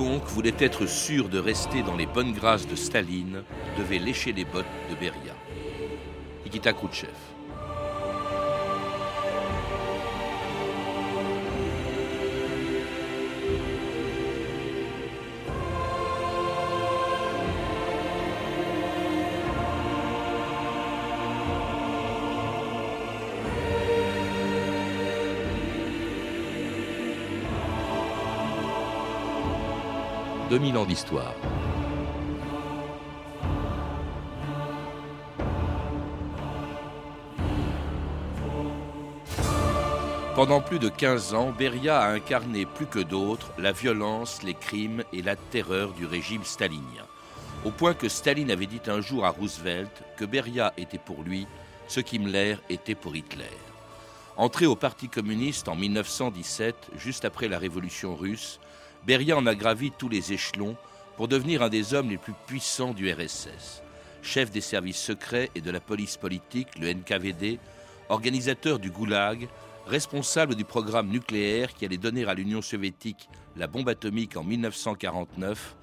quiconque 0.00 0.28
voulait 0.28 0.54
être 0.58 0.86
sûr 0.86 1.28
de 1.28 1.38
rester 1.38 1.82
dans 1.82 1.94
les 1.94 2.06
bonnes 2.06 2.32
grâces 2.32 2.66
de 2.66 2.74
Staline 2.74 3.42
devait 3.76 3.98
lécher 3.98 4.32
les 4.32 4.46
bottes 4.46 4.64
de 4.88 4.94
Beria. 4.94 5.34
Nikita 6.42 6.72
Khrouchtchev. 6.72 7.10
2000 30.50 30.76
ans 30.78 30.84
d'histoire. 30.84 31.32
Pendant 40.34 40.60
plus 40.60 40.80
de 40.80 40.88
15 40.88 41.34
ans, 41.34 41.52
Beria 41.56 42.00
a 42.00 42.10
incarné 42.10 42.66
plus 42.66 42.86
que 42.86 42.98
d'autres 42.98 43.52
la 43.58 43.70
violence, 43.70 44.42
les 44.42 44.54
crimes 44.54 45.04
et 45.12 45.22
la 45.22 45.36
terreur 45.36 45.92
du 45.92 46.04
régime 46.04 46.42
stalinien. 46.42 47.06
Au 47.64 47.70
point 47.70 47.94
que 47.94 48.08
Staline 48.08 48.50
avait 48.50 48.66
dit 48.66 48.80
un 48.88 49.00
jour 49.00 49.24
à 49.24 49.30
Roosevelt 49.30 50.02
que 50.16 50.24
Beria 50.24 50.72
était 50.76 50.98
pour 50.98 51.22
lui 51.22 51.46
ce 51.86 52.00
qu'Himmler 52.00 52.56
était 52.68 52.96
pour 52.96 53.14
Hitler. 53.14 53.56
Entré 54.36 54.66
au 54.66 54.74
Parti 54.74 55.08
communiste 55.08 55.68
en 55.68 55.76
1917, 55.76 56.90
juste 56.96 57.24
après 57.24 57.46
la 57.46 57.58
révolution 57.58 58.16
russe, 58.16 58.58
Beria 59.06 59.36
en 59.36 59.46
a 59.46 59.54
gravi 59.54 59.90
tous 59.90 60.08
les 60.08 60.32
échelons 60.32 60.76
pour 61.16 61.26
devenir 61.26 61.62
un 61.62 61.68
des 61.68 61.94
hommes 61.94 62.10
les 62.10 62.18
plus 62.18 62.34
puissants 62.46 62.92
du 62.92 63.10
RSS. 63.10 63.82
Chef 64.22 64.50
des 64.50 64.60
services 64.60 65.00
secrets 65.00 65.50
et 65.54 65.62
de 65.62 65.70
la 65.70 65.80
police 65.80 66.18
politique, 66.18 66.78
le 66.78 66.92
NKVD, 66.92 67.58
organisateur 68.10 68.78
du 68.78 68.90
Goulag, 68.90 69.48
responsable 69.86 70.54
du 70.54 70.64
programme 70.64 71.08
nucléaire 71.08 71.72
qui 71.72 71.86
allait 71.86 71.96
donner 71.96 72.26
à 72.26 72.34
l'Union 72.34 72.60
soviétique 72.60 73.28
la 73.56 73.66
bombe 73.66 73.88
atomique 73.88 74.36
en 74.36 74.44
1949 74.44 75.76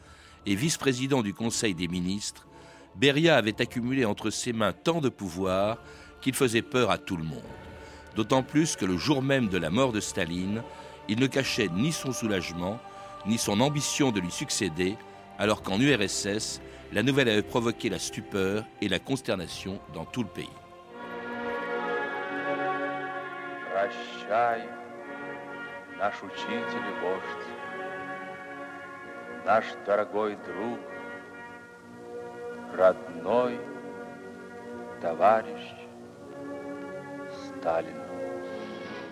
et 0.46 0.56
vice-président 0.56 1.24
du 1.24 1.34
Conseil 1.34 1.74
des 1.74 1.88
ministres, 1.88 2.48
Beria 2.96 3.36
avait 3.36 3.62
accumulé 3.62 4.06
entre 4.06 4.30
ses 4.30 4.54
mains 4.54 4.74
tant 4.74 5.02
de 5.02 5.10
pouvoir 5.10 5.78
qu'il 6.22 6.36
faisait 6.36 6.62
peur 6.62 6.92
à 6.92 6.98
tout 6.98 7.18
le 7.18 7.24
monde. 7.24 7.42
D'autant 8.16 8.44
plus 8.44 8.76
que 8.76 8.86
le 8.86 8.98
jour 8.98 9.22
même 9.22 9.50
de 9.50 9.58
la 9.58 9.70
mort 9.70 9.92
de 9.92 10.00
Staline, 10.00 10.64
il 11.08 11.20
ne 11.20 11.28
cachait 11.28 11.70
ni 11.70 11.92
son 11.92 12.12
soulagement, 12.12 12.80
ni 13.28 13.38
son 13.38 13.60
ambition 13.62 14.12
de 14.12 14.20
lui 14.20 14.32
succéder, 14.32 14.98
alors 15.38 15.62
qu'en 15.62 15.80
URSS, 15.80 16.62
la 16.94 17.04
nouvelle 17.04 17.30
avait 17.30 17.44
provoqué 17.44 17.90
la 17.90 18.00
stupeur 18.00 18.64
et 18.82 18.88
la 18.88 19.00
consternation 19.00 19.80
dans 19.94 20.06
tout 20.06 20.24
le 20.24 20.30
pays. 20.30 20.50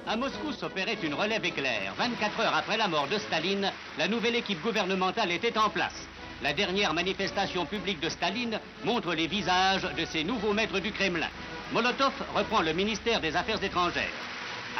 À 0.07 0.15
Moscou 0.15 0.53
s'opérait 0.53 0.99
une 1.01 1.15
relève 1.15 1.43
éclair. 1.43 1.95
24 1.97 2.39
heures 2.39 2.55
après 2.55 2.77
la 2.77 2.87
mort 2.87 3.07
de 3.07 3.17
Staline, 3.17 3.71
la 3.97 4.07
nouvelle 4.07 4.35
équipe 4.35 4.61
gouvernementale 4.61 5.31
était 5.31 5.57
en 5.57 5.69
place. 5.69 6.07
La 6.43 6.53
dernière 6.53 6.93
manifestation 6.93 7.65
publique 7.65 7.99
de 7.99 8.09
Staline 8.09 8.59
montre 8.83 9.15
les 9.15 9.25
visages 9.25 9.87
de 9.97 10.05
ses 10.05 10.23
nouveaux 10.23 10.53
maîtres 10.53 10.79
du 10.79 10.91
Kremlin. 10.91 11.29
Molotov 11.73 12.13
reprend 12.35 12.61
le 12.61 12.73
ministère 12.73 13.19
des 13.19 13.35
Affaires 13.35 13.63
étrangères. 13.63 14.13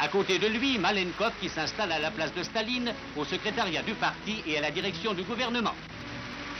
À 0.00 0.06
côté 0.06 0.38
de 0.38 0.46
lui, 0.46 0.78
Malenkov 0.78 1.32
qui 1.40 1.48
s'installe 1.48 1.90
à 1.90 1.98
la 1.98 2.12
place 2.12 2.32
de 2.32 2.44
Staline, 2.44 2.94
au 3.16 3.24
secrétariat 3.24 3.82
du 3.82 3.94
parti 3.94 4.44
et 4.46 4.58
à 4.58 4.60
la 4.60 4.70
direction 4.70 5.12
du 5.12 5.24
gouvernement. 5.24 5.74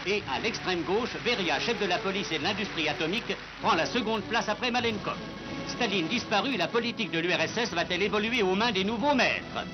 Et 0.08 0.24
à 0.34 0.40
l'extrême 0.40 0.82
gauche, 0.82 1.16
Beria, 1.24 1.60
chef 1.60 1.78
de 1.80 1.86
la 1.86 1.98
police 1.98 2.32
et 2.32 2.38
de 2.38 2.44
l'industrie 2.44 2.88
atomique, 2.88 3.36
prend 3.62 3.76
la 3.76 3.86
seconde 3.86 4.22
place 4.22 4.48
après 4.48 4.72
Malenkov. 4.72 5.18
Staline 5.68 6.06
disparue, 6.08 6.56
la 6.56 6.68
politique 6.68 7.10
de 7.10 7.18
l'URSS 7.18 7.72
va-t-elle 7.74 8.02
évoluer 8.02 8.42
aux 8.42 8.54
mains 8.54 8.72
des 8.72 8.84
nouveaux 8.84 9.14
maîtres 9.14 9.66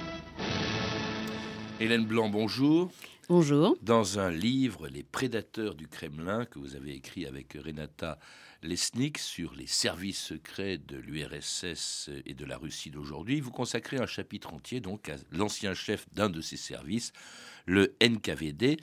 Hélène 1.81 2.07
Blanc, 2.07 2.29
bonjour. 2.29 2.91
Bonjour. 3.29 3.77
Dans 3.83 4.19
un 4.19 4.31
livre, 4.31 4.89
Les 4.89 5.03
prédateurs 5.03 5.75
du 5.75 5.89
Kremlin, 5.89 6.45
que 6.47 6.59
vous 6.59 6.77
avez 6.77 6.93
écrit 6.95 7.27
avec 7.27 7.55
Renata 7.55 8.19
Lesnik 8.63 9.19
sur 9.19 9.55
les 9.55 9.67
services 9.67 10.21
secrets 10.21 10.79
de 10.79 10.97
l'URSS 10.97 12.11
et 12.25 12.35
de 12.35 12.45
la 12.45 12.57
Russie 12.57 12.91
d'aujourd'hui, 12.91 13.41
vous 13.41 13.51
consacrez 13.51 13.99
un 13.99 14.07
chapitre 14.07 14.55
entier 14.55 14.81
donc 14.81 15.09
à 15.09 15.17
l'ancien 15.31 15.75
chef 15.75 16.07
d'un 16.13 16.31
de 16.31 16.41
ces 16.41 16.57
services, 16.57 17.13
le 17.67 17.95
NKVD. 18.03 18.79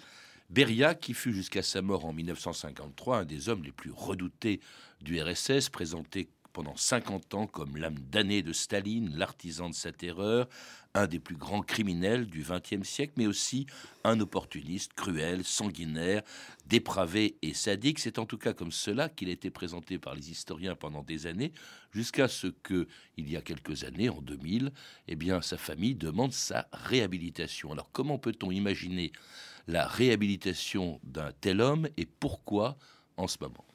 Beria, 0.49 0.95
qui 0.95 1.13
fut 1.13 1.33
jusqu'à 1.33 1.61
sa 1.61 1.81
mort 1.81 2.05
en 2.05 2.13
1953 2.13 3.19
un 3.19 3.25
des 3.25 3.49
hommes 3.49 3.63
les 3.63 3.71
plus 3.71 3.91
redoutés 3.91 4.61
du 5.01 5.21
RSS, 5.21 5.69
présenté 5.69 6.29
pendant 6.53 6.75
50 6.75 7.33
ans 7.35 7.47
comme 7.47 7.77
l'âme 7.77 7.99
damnée 8.11 8.41
de 8.41 8.53
Staline, 8.53 9.15
l'artisan 9.15 9.69
de 9.69 9.75
sa 9.75 9.91
terreur, 9.91 10.47
un 10.93 11.07
des 11.07 11.19
plus 11.19 11.35
grands 11.35 11.61
criminels 11.61 12.25
du 12.25 12.43
XXe 12.43 12.87
siècle, 12.87 13.13
mais 13.17 13.27
aussi 13.27 13.67
un 14.03 14.19
opportuniste 14.19 14.93
cruel, 14.93 15.43
sanguinaire, 15.43 16.23
dépravé 16.65 17.37
et 17.41 17.53
sadique. 17.53 17.99
C'est 17.99 18.19
en 18.19 18.25
tout 18.25 18.37
cas 18.37 18.53
comme 18.53 18.71
cela 18.71 19.09
qu'il 19.09 19.29
a 19.29 19.31
été 19.31 19.49
présenté 19.49 19.99
par 19.99 20.15
les 20.15 20.31
historiens 20.31 20.75
pendant 20.75 21.03
des 21.03 21.27
années, 21.27 21.51
jusqu'à 21.91 22.27
ce 22.27 22.47
que, 22.47 22.87
il 23.17 23.29
y 23.29 23.37
a 23.37 23.41
quelques 23.41 23.83
années, 23.83 24.09
en 24.09 24.21
2000, 24.21 24.71
eh 25.07 25.15
bien, 25.15 25.41
sa 25.41 25.57
famille 25.57 25.95
demande 25.95 26.33
sa 26.33 26.67
réhabilitation. 26.73 27.71
Alors, 27.71 27.89
comment 27.91 28.17
peut-on 28.17 28.51
imaginer 28.51 29.11
la 29.67 29.85
réhabilitation 29.87 30.99
d'un 31.03 31.31
tel 31.31 31.61
homme 31.61 31.87
et 31.97 32.05
pourquoi 32.05 32.77
en 33.17 33.27
ce 33.27 33.37
moment? 33.41 33.68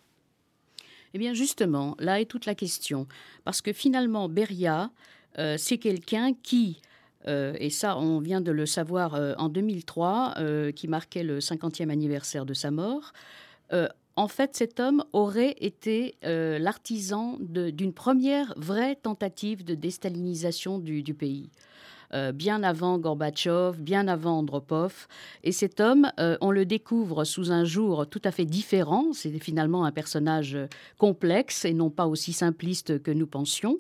Eh 1.15 1.19
bien 1.19 1.33
justement, 1.33 1.95
là 2.01 2.21
est 2.21 2.27
toute 2.27 2.45
la 2.45 2.55
question. 2.55 3.07
Parce 3.45 3.63
que 3.63 3.73
finalement, 3.73 4.29
Beria, 4.29 4.91
euh, 5.39 5.55
c'est 5.57 5.79
quelqu'un 5.79 6.33
qui, 6.35 6.81
euh, 7.29 7.55
et 7.59 7.71
ça 7.71 7.97
on 7.97 8.19
vient 8.19 8.41
de 8.41 8.51
le 8.51 8.67
savoir 8.67 9.15
euh, 9.15 9.35
en 9.39 9.49
2003, 9.49 10.35
qui 10.75 10.89
marquait 10.89 11.23
le 11.23 11.39
50e 11.39 11.89
anniversaire 11.89 12.45
de 12.45 12.55
sa 12.55 12.71
mort, 12.71 13.13
en 14.17 14.29
fait 14.29 14.55
cet 14.55 14.79
homme 14.79 15.03
aurait 15.13 15.57
été 15.59 16.17
l'artisan 16.23 17.39
d'une 17.41 17.93
première 17.93 18.55
vraie 18.57 18.95
tentative 18.95 19.65
de 19.65 19.75
déstalinisation 19.75 20.79
du 20.79 21.15
pays. 21.15 21.51
Euh, 22.13 22.33
bien 22.33 22.63
avant 22.63 22.99
Gorbatchev, 22.99 23.79
bien 23.79 24.09
avant 24.09 24.39
Andropov. 24.39 25.09
Et 25.43 25.53
cet 25.53 25.81
homme, 25.81 26.11
euh, 26.21 26.37
on 26.41 26.51
le 26.51 26.67
découvre 26.67 27.25
sous 27.25 27.51
un 27.51 27.65
jour 27.65 28.07
tout 28.09 28.23
à 28.25 28.31
fait 28.31 28.45
différent. 28.45 29.13
C'est 29.13 29.39
finalement 29.39 29.85
un 29.85 29.93
personnage 29.93 30.57
complexe 30.99 31.65
et 31.65 31.73
non 31.73 31.91
pas 31.91 32.07
aussi 32.07 32.33
simpliste 32.33 33.03
que 33.03 33.11
nous 33.11 33.27
pensions. 33.27 33.79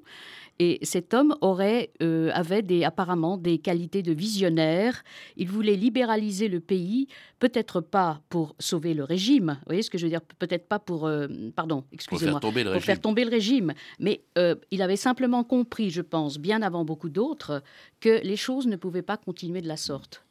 Et 0.58 0.78
cet 0.82 1.14
homme 1.14 1.34
aurait, 1.40 1.90
euh, 2.02 2.30
avait 2.32 2.62
des, 2.62 2.84
apparemment 2.84 3.36
des 3.36 3.58
qualités 3.58 4.02
de 4.02 4.12
visionnaire. 4.12 5.02
Il 5.36 5.48
voulait 5.48 5.74
libéraliser 5.76 6.48
le 6.48 6.60
pays, 6.60 7.08
peut-être 7.40 7.80
pas 7.80 8.20
pour 8.28 8.54
sauver 8.58 8.94
le 8.94 9.04
régime. 9.04 9.56
Vous 9.60 9.66
voyez 9.66 9.82
ce 9.82 9.90
que 9.90 9.98
je 9.98 10.04
veux 10.04 10.10
dire? 10.10 10.20
Peut-être 10.38 10.68
pas 10.68 10.78
pour, 10.78 11.06
euh, 11.06 11.26
pardon, 11.56 11.84
excusez-moi, 11.92 12.40
pour, 12.40 12.52
faire 12.82 13.00
tomber 13.00 13.24
le 13.24 13.30
régime. 13.30 13.74
Mais 13.98 14.22
euh, 14.38 14.54
il 14.70 14.82
avait 14.82 14.96
simplement 14.96 15.42
compris, 15.42 15.90
je 15.90 16.02
pense, 16.02 16.38
bien 16.38 16.62
avant 16.62 16.84
beaucoup 16.84 17.08
d'autres, 17.08 17.62
que 18.00 18.20
les 18.22 18.36
choses 18.36 18.66
ne 18.66 18.76
pouvaient 18.76 19.02
pas 19.02 19.16
continuer 19.16 19.60
de 19.60 19.68
la 19.68 19.76
sorte. 19.76 20.23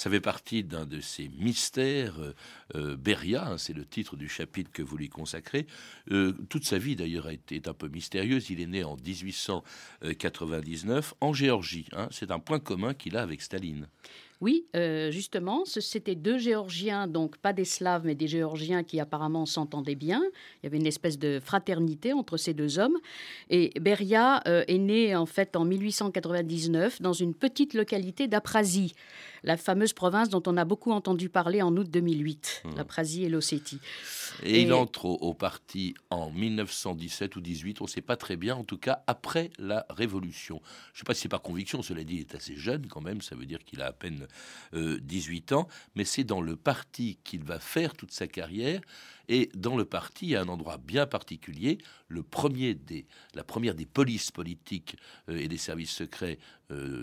Ça 0.00 0.08
fait 0.08 0.16
partie 0.18 0.64
d'un 0.64 0.86
de 0.86 1.02
ces 1.02 1.28
mystères. 1.28 2.18
Euh, 2.20 2.32
euh, 2.74 2.96
Beria, 2.96 3.46
hein, 3.46 3.58
c'est 3.58 3.74
le 3.74 3.84
titre 3.84 4.16
du 4.16 4.30
chapitre 4.30 4.70
que 4.72 4.80
vous 4.80 4.96
lui 4.96 5.10
consacrez. 5.10 5.66
Euh, 6.10 6.32
toute 6.48 6.64
sa 6.64 6.78
vie, 6.78 6.96
d'ailleurs, 6.96 7.28
est 7.28 7.68
un 7.68 7.74
peu 7.74 7.88
mystérieuse. 7.88 8.48
Il 8.48 8.62
est 8.62 8.66
né 8.66 8.82
en 8.82 8.96
1899 8.96 11.12
en 11.20 11.34
Géorgie. 11.34 11.86
Hein. 11.92 12.08
C'est 12.12 12.30
un 12.30 12.38
point 12.38 12.60
commun 12.60 12.94
qu'il 12.94 13.14
a 13.14 13.20
avec 13.20 13.42
Staline. 13.42 13.88
Oui, 14.40 14.66
justement, 15.10 15.64
c'était 15.64 16.14
deux 16.14 16.38
Géorgiens, 16.38 17.06
donc 17.06 17.36
pas 17.36 17.52
des 17.52 17.64
Slaves, 17.64 18.02
mais 18.04 18.14
des 18.14 18.28
Géorgiens 18.28 18.82
qui 18.82 18.98
apparemment 19.00 19.44
s'entendaient 19.46 19.94
bien. 19.94 20.22
Il 20.22 20.64
y 20.64 20.66
avait 20.66 20.78
une 20.78 20.86
espèce 20.86 21.18
de 21.18 21.40
fraternité 21.40 22.12
entre 22.12 22.36
ces 22.36 22.54
deux 22.54 22.78
hommes. 22.78 22.96
Et 23.50 23.72
Beria 23.80 24.42
est 24.46 24.78
né 24.78 25.14
en 25.14 25.26
fait 25.26 25.56
en 25.56 25.64
1899 25.64 27.02
dans 27.02 27.12
une 27.12 27.34
petite 27.34 27.74
localité 27.74 28.28
d'Aprasie 28.28 28.94
la 29.42 29.56
fameuse 29.56 29.92
province 29.92 30.28
dont 30.28 30.42
on 30.46 30.56
a 30.56 30.64
beaucoup 30.64 30.92
entendu 30.92 31.28
parler 31.28 31.62
en 31.62 31.76
août 31.76 31.88
2008, 31.90 32.62
mmh. 32.64 32.76
la 32.76 32.84
Prasie 32.84 33.24
et 33.24 33.28
l'Ossétie. 33.28 33.80
Et, 34.42 34.62
il 34.62 34.72
entre 34.72 35.06
au, 35.06 35.34
parti 35.34 35.94
en 36.10 36.30
1917 36.30 37.36
ou 37.36 37.40
18, 37.40 37.80
on 37.80 37.84
ne 37.84 37.88
sait 37.88 38.00
pas 38.00 38.16
très 38.16 38.36
bien, 38.36 38.56
en 38.56 38.64
tout 38.64 38.78
cas 38.78 39.02
après 39.06 39.50
la 39.58 39.86
Révolution. 39.90 40.60
Je 40.92 40.98
ne 40.98 40.98
sais 40.98 41.04
pas 41.04 41.14
si 41.14 41.22
c'est 41.22 41.28
par 41.28 41.42
conviction, 41.42 41.82
cela 41.82 42.04
dit, 42.04 42.16
il 42.16 42.20
est 42.20 42.34
assez 42.34 42.56
jeune 42.56 42.86
quand 42.86 43.00
même, 43.00 43.20
ça 43.20 43.34
veut 43.34 43.46
dire 43.46 43.64
qu'il 43.64 43.80
a 43.82 43.86
à 43.86 43.92
peine 43.92 44.26
18 44.72 45.52
ans, 45.52 45.68
mais 45.94 46.04
c'est 46.04 46.24
dans 46.24 46.40
le 46.40 46.56
parti 46.56 47.18
qu'il 47.24 47.42
va 47.42 47.58
faire 47.58 47.94
toute 47.94 48.12
sa 48.12 48.26
carrière. 48.26 48.80
Et 49.28 49.50
dans 49.54 49.76
le 49.76 49.84
parti, 49.84 50.34
à 50.34 50.42
un 50.42 50.48
endroit 50.48 50.78
bien 50.78 51.06
particulier, 51.06 51.78
le 52.08 52.22
premier 52.22 52.74
des, 52.74 53.06
la 53.34 53.44
première 53.44 53.74
des 53.74 53.86
polices 53.86 54.30
politiques 54.30 54.96
et 55.28 55.48
des 55.48 55.58
services 55.58 55.92
secrets 55.92 56.38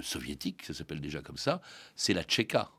soviétiques, 0.01 0.63
ça 0.65 0.73
s'appelle 0.73 1.01
déjà 1.01 1.21
comme 1.21 1.37
ça, 1.37 1.61
c'est 1.95 2.13
la 2.13 2.23
Tchéka. 2.23 2.71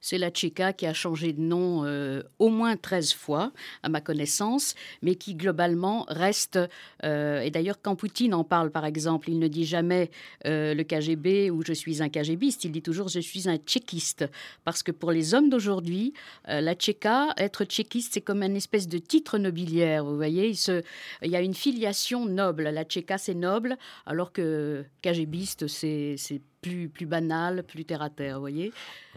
C'est 0.00 0.18
la 0.18 0.30
Tchéka 0.30 0.72
qui 0.72 0.86
a 0.86 0.94
changé 0.94 1.32
de 1.32 1.40
nom 1.40 1.84
euh, 1.84 2.22
au 2.38 2.48
moins 2.48 2.76
13 2.76 3.12
fois, 3.12 3.52
à 3.82 3.88
ma 3.90 4.00
connaissance, 4.00 4.74
mais 5.02 5.14
qui 5.14 5.34
globalement 5.34 6.06
reste. 6.08 6.58
Euh, 7.04 7.40
et 7.40 7.50
d'ailleurs, 7.50 7.80
quand 7.82 7.96
Poutine 7.96 8.32
en 8.32 8.42
parle, 8.42 8.70
par 8.70 8.86
exemple, 8.86 9.28
il 9.28 9.38
ne 9.38 9.46
dit 9.46 9.66
jamais 9.66 10.10
euh, 10.46 10.74
le 10.74 10.84
KGB 10.84 11.50
ou 11.50 11.62
je 11.62 11.74
suis 11.74 12.02
un 12.02 12.08
KGBiste, 12.08 12.64
il 12.64 12.72
dit 12.72 12.82
toujours 12.82 13.08
je 13.08 13.20
suis 13.20 13.48
un 13.48 13.58
tchéquiste. 13.58 14.24
Parce 14.64 14.82
que 14.82 14.90
pour 14.90 15.12
les 15.12 15.34
hommes 15.34 15.50
d'aujourd'hui, 15.50 16.14
la 16.46 16.74
Tchéka, 16.74 17.34
être 17.36 17.64
tchéquiste, 17.64 18.14
c'est 18.14 18.20
comme 18.20 18.42
une 18.42 18.56
espèce 18.56 18.88
de 18.88 18.98
titre 18.98 19.38
nobiliaire. 19.38 20.04
Vous 20.04 20.16
voyez, 20.16 20.48
il, 20.48 20.82
il 21.22 21.30
y 21.30 21.36
a 21.36 21.40
une 21.40 21.54
filiation 21.54 22.26
noble. 22.26 22.64
La 22.64 22.84
Tchéka, 22.84 23.18
c'est 23.18 23.34
noble, 23.34 23.76
alors 24.06 24.32
que 24.32 24.84
KGBiste, 25.02 25.66
c'est 25.66 26.16
plus, 26.60 26.88
plus 26.88 27.06
banal, 27.06 27.62
plus 27.62 27.84
terre 27.84 28.02
à 28.02 28.10
terre, 28.10 28.34
vous 28.36 28.40
voyez 28.40 28.72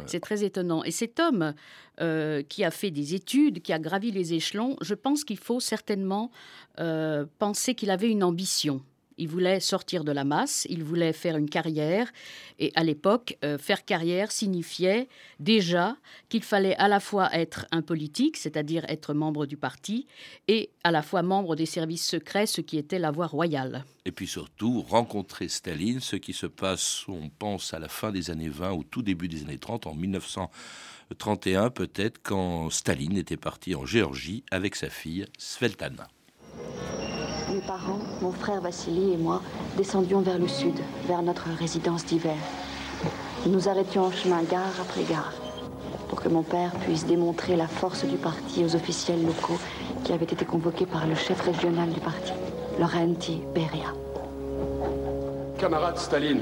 C'est 0.06 0.20
très 0.20 0.44
étonnant. 0.44 0.84
Et 0.84 0.92
cet 0.92 1.20
homme 1.20 1.54
euh, 2.02 2.42
qui 2.44 2.64
a 2.64 2.72
fait 2.72 2.92
des 2.92 3.16
études, 3.16 3.62
qui 3.62 3.74
a 3.74 3.80
gravi 3.80 4.12
les 4.12 4.34
échelons, 4.34 4.78
je 4.82 4.94
pense 4.94 5.24
qu'il 5.24 5.38
faut 5.38 5.60
certainement 5.60 6.32
euh, 6.80 7.26
penser 7.40 7.76
qu'il 7.76 7.92
avait 7.92 8.10
une 8.10 8.24
ambition. 8.24 8.82
Il 9.18 9.28
voulait 9.28 9.60
sortir 9.60 10.04
de 10.04 10.12
la 10.12 10.24
masse, 10.24 10.66
il 10.70 10.84
voulait 10.84 11.14
faire 11.14 11.38
une 11.38 11.50
carrière. 11.50 12.12
Et 12.60 12.72
à 12.76 12.84
l'époque, 12.84 13.38
euh, 13.44 13.58
faire 13.58 13.86
carrière 13.86 14.32
signifiait 14.32 15.08
déjà 15.40 15.96
qu'il 16.30 16.44
fallait 16.44 16.76
à 16.76 16.88
la 16.88 17.00
fois 17.00 17.34
être 17.34 17.66
un 17.72 17.82
politique, 17.82 18.38
c'est-à-dire 18.38 18.86
être 18.88 19.14
membre 19.14 19.46
du 19.46 19.58
parti, 19.58 20.08
et 20.48 20.70
à 20.84 20.92
la 20.92 21.02
fois 21.02 21.22
membre 21.22 21.56
des 21.56 21.66
services 21.66 22.08
secrets, 22.08 22.46
ce 22.46 22.62
qui 22.62 22.78
était 22.78 23.00
la 23.00 23.12
voie 23.12 23.28
royale. 23.28 23.86
Et 24.06 24.12
puis 24.12 24.28
surtout, 24.28 24.82
rencontrer 24.82 25.48
Staline, 25.48 26.00
ce 26.00 26.16
qui 26.16 26.34
se 26.34 26.46
passe, 26.48 27.08
on 27.08 27.30
pense, 27.30 27.74
à 27.74 27.80
la 27.80 27.88
fin 27.88 28.12
des 28.12 28.32
années 28.32 28.50
20, 28.50 28.72
au 28.72 28.84
tout 28.84 29.02
début 29.02 29.28
des 29.28 29.44
années 29.44 29.58
30, 29.58 29.88
en 29.88 29.96
1931 29.96 31.70
peut-être, 31.70 32.20
quand 32.22 32.70
Staline 32.70 33.18
était 33.18 33.38
parti 33.38 33.76
en 33.76 33.86
Géorgie 33.86 34.44
avec 34.52 34.76
sa 34.76 34.90
fille 34.90 35.26
Sveltana. 35.38 36.08
Mes 37.64 37.68
parents, 37.68 38.00
mon 38.22 38.32
frère 38.34 38.60
Vassili 38.60 39.14
et 39.14 39.18
moi 39.18 39.42
descendions 39.78 40.20
vers 40.20 40.38
le 40.38 40.50
sud, 40.50 40.76
vers 41.08 41.22
notre 41.22 41.48
résidence 41.58 42.06
d'hiver. 42.06 42.36
Nous 43.46 43.70
arrêtions 43.70 44.04
en 44.04 44.12
chemin 44.12 44.44
gare 44.44 44.74
après 44.82 45.04
gare 45.04 45.32
pour 46.10 46.22
que 46.22 46.28
mon 46.28 46.44
père 46.44 46.72
puisse 46.82 47.06
démontrer 47.06 47.56
la 47.56 47.68
force 47.68 48.04
du 48.04 48.18
parti 48.18 48.66
aux 48.66 48.76
officiels 48.76 49.26
locaux 49.26 49.58
qui 50.04 50.12
avaient 50.12 50.26
été 50.26 50.44
convoqués 50.44 50.86
par 50.86 51.08
le 51.08 51.16
chef 51.16 51.40
régional 51.40 51.90
du 51.90 52.02
parti, 52.02 52.34
Laurenti 52.80 53.42
Beria. 53.56 53.94
Camarade 55.58 55.98
Staline, 55.98 56.42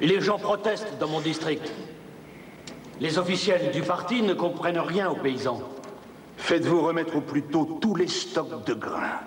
les 0.00 0.20
gens 0.20 0.38
protestent 0.38 0.96
dans 1.00 1.08
mon 1.08 1.20
district. 1.20 1.72
Les 3.00 3.18
officiels 3.18 3.72
du 3.72 3.82
parti 3.82 4.22
ne 4.22 4.34
comprennent 4.34 4.78
rien 4.78 5.10
aux 5.10 5.16
paysans. 5.16 5.60
Faites-vous 6.36 6.82
remettre 6.82 7.16
au 7.16 7.20
plus 7.20 7.42
tôt 7.42 7.78
tous 7.80 7.96
les 7.96 8.08
stocks 8.08 8.64
de 8.64 8.74
grains 8.74 9.18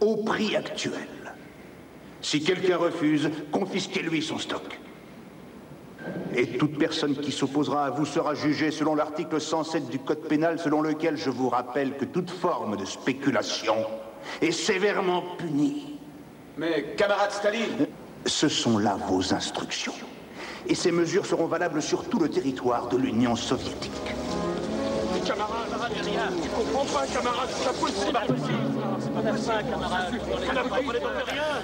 au 0.00 0.16
prix 0.16 0.56
actuel. 0.56 1.08
Si 2.22 2.42
quelqu'un 2.42 2.76
refuse, 2.76 3.30
confisquez-lui 3.50 4.22
son 4.22 4.38
stock. 4.38 4.78
Et 6.34 6.58
toute 6.58 6.78
personne 6.78 7.16
qui 7.16 7.32
s'opposera 7.32 7.86
à 7.86 7.90
vous 7.90 8.06
sera 8.06 8.34
jugée 8.34 8.70
selon 8.70 8.94
l'article 8.94 9.40
107 9.40 9.88
du 9.88 9.98
Code 9.98 10.28
pénal, 10.28 10.58
selon 10.58 10.80
lequel 10.80 11.16
je 11.16 11.30
vous 11.30 11.48
rappelle 11.48 11.96
que 11.96 12.04
toute 12.04 12.30
forme 12.30 12.76
de 12.76 12.84
spéculation 12.84 13.76
est 14.40 14.52
sévèrement 14.52 15.22
punie. 15.38 15.98
Mais, 16.56 16.94
camarade 16.96 17.32
Staline 17.32 17.86
Ce 18.26 18.48
sont 18.48 18.78
là 18.78 18.96
vos 19.08 19.34
instructions. 19.34 19.94
Et 20.66 20.74
ces 20.74 20.92
mesures 20.92 21.26
seront 21.26 21.46
valables 21.46 21.82
sur 21.82 22.04
tout 22.04 22.18
le 22.18 22.28
territoire 22.28 22.88
de 22.88 22.96
l'Union 22.96 23.34
soviétique. 23.34 23.90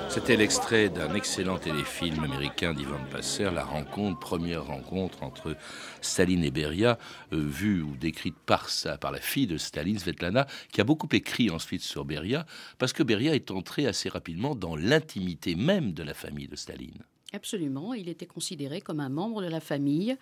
C'était 0.08 0.36
l'extrait 0.36 0.88
d'un 0.88 1.14
excellent 1.14 1.58
téléfilm 1.58 2.24
américain 2.24 2.72
d'Ivan 2.74 2.98
Passer, 3.10 3.50
La 3.50 3.64
rencontre, 3.64 4.18
première 4.18 4.64
rencontre 4.64 5.22
entre 5.22 5.56
Staline 6.00 6.44
et 6.44 6.50
Beria, 6.50 6.98
euh, 7.32 7.36
vue 7.36 7.82
ou 7.82 7.96
décrite 7.96 8.36
par, 8.46 8.68
ça, 8.68 8.98
par 8.98 9.12
la 9.12 9.20
fille 9.20 9.46
de 9.46 9.58
Staline, 9.58 9.98
Svetlana, 9.98 10.46
qui 10.72 10.80
a 10.80 10.84
beaucoup 10.84 11.08
écrit 11.12 11.50
ensuite 11.50 11.82
sur 11.82 12.04
Beria, 12.04 12.46
parce 12.78 12.92
que 12.92 13.02
Beria 13.02 13.34
est 13.34 13.50
entré 13.50 13.86
assez 13.86 14.08
rapidement 14.08 14.54
dans 14.54 14.76
l'intimité 14.76 15.54
même 15.54 15.92
de 15.92 16.02
la 16.02 16.14
famille 16.14 16.48
de 16.48 16.56
Staline. 16.56 17.02
Absolument, 17.32 17.92
il 17.92 18.08
était 18.08 18.26
considéré 18.26 18.80
comme 18.80 19.00
un 19.00 19.08
membre 19.08 19.42
de 19.42 19.48
la 19.48 19.60
famille, 19.60 20.16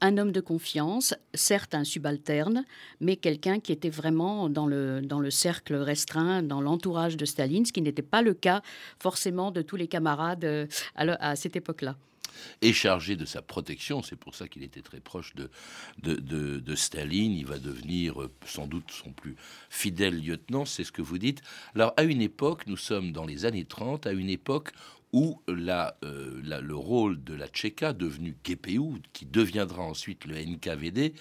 un 0.00 0.18
homme 0.18 0.32
de 0.32 0.40
confiance, 0.40 1.14
certes 1.34 1.74
un 1.74 1.84
subalterne, 1.84 2.64
mais 3.00 3.16
quelqu'un 3.16 3.60
qui 3.60 3.72
était 3.72 3.90
vraiment 3.90 4.48
dans 4.48 4.66
le, 4.66 5.00
dans 5.00 5.20
le 5.20 5.30
cercle 5.30 5.74
restreint, 5.74 6.42
dans 6.42 6.60
l'entourage 6.60 7.16
de 7.16 7.24
Staline, 7.24 7.66
ce 7.66 7.72
qui 7.72 7.82
n'était 7.82 8.02
pas 8.02 8.22
le 8.22 8.34
cas 8.34 8.62
forcément 8.98 9.50
de 9.50 9.62
tous 9.62 9.76
les 9.76 9.88
camarades 9.88 10.44
euh, 10.44 10.66
à, 10.94 11.36
cette 11.36 11.56
époque-là 11.56 11.96
et 12.62 12.72
chargé 12.72 13.16
de 13.16 13.26
sa 13.26 13.42
protection. 13.42 14.02
C'est 14.02 14.16
pour 14.16 14.34
ça 14.34 14.48
qu'il 14.48 14.62
était 14.62 14.80
très 14.80 15.00
proche 15.00 15.34
de, 15.34 15.50
de, 16.02 16.14
de, 16.58 16.74
Staline. 16.74 17.32
Il 17.32 17.44
va 17.44 17.58
devenir 17.58 18.22
euh, 18.22 18.30
sans 18.46 18.66
doute 18.66 18.90
son 18.90 19.12
plus 19.12 19.36
fidèle 19.68 20.18
lieutenant, 20.24 20.64
c'est 20.64 20.84
ce 20.84 20.92
que 20.92 21.02
vous 21.02 21.18
dites. 21.18 21.42
Alors, 21.74 21.92
à 21.98 22.04
une 22.04 22.22
époque, 22.22 22.66
nous 22.66 22.78
sommes 22.78 23.12
dans 23.12 23.26
les 23.26 23.44
années 23.44 23.66
30, 23.66 24.06
à 24.06 24.12
une 24.12 24.30
époque 24.30 24.70
où 25.12 25.40
euh, 25.48 25.54
la, 26.42 26.60
le 26.60 26.74
rôle 26.74 27.22
de 27.22 27.34
la 27.34 27.48
Tchéka, 27.48 27.92
devenu 27.92 28.36
GPU, 28.44 29.00
qui 29.12 29.26
deviendra 29.26 29.82
ensuite 29.82 30.24
le 30.24 30.36
NKVD, 30.36 31.14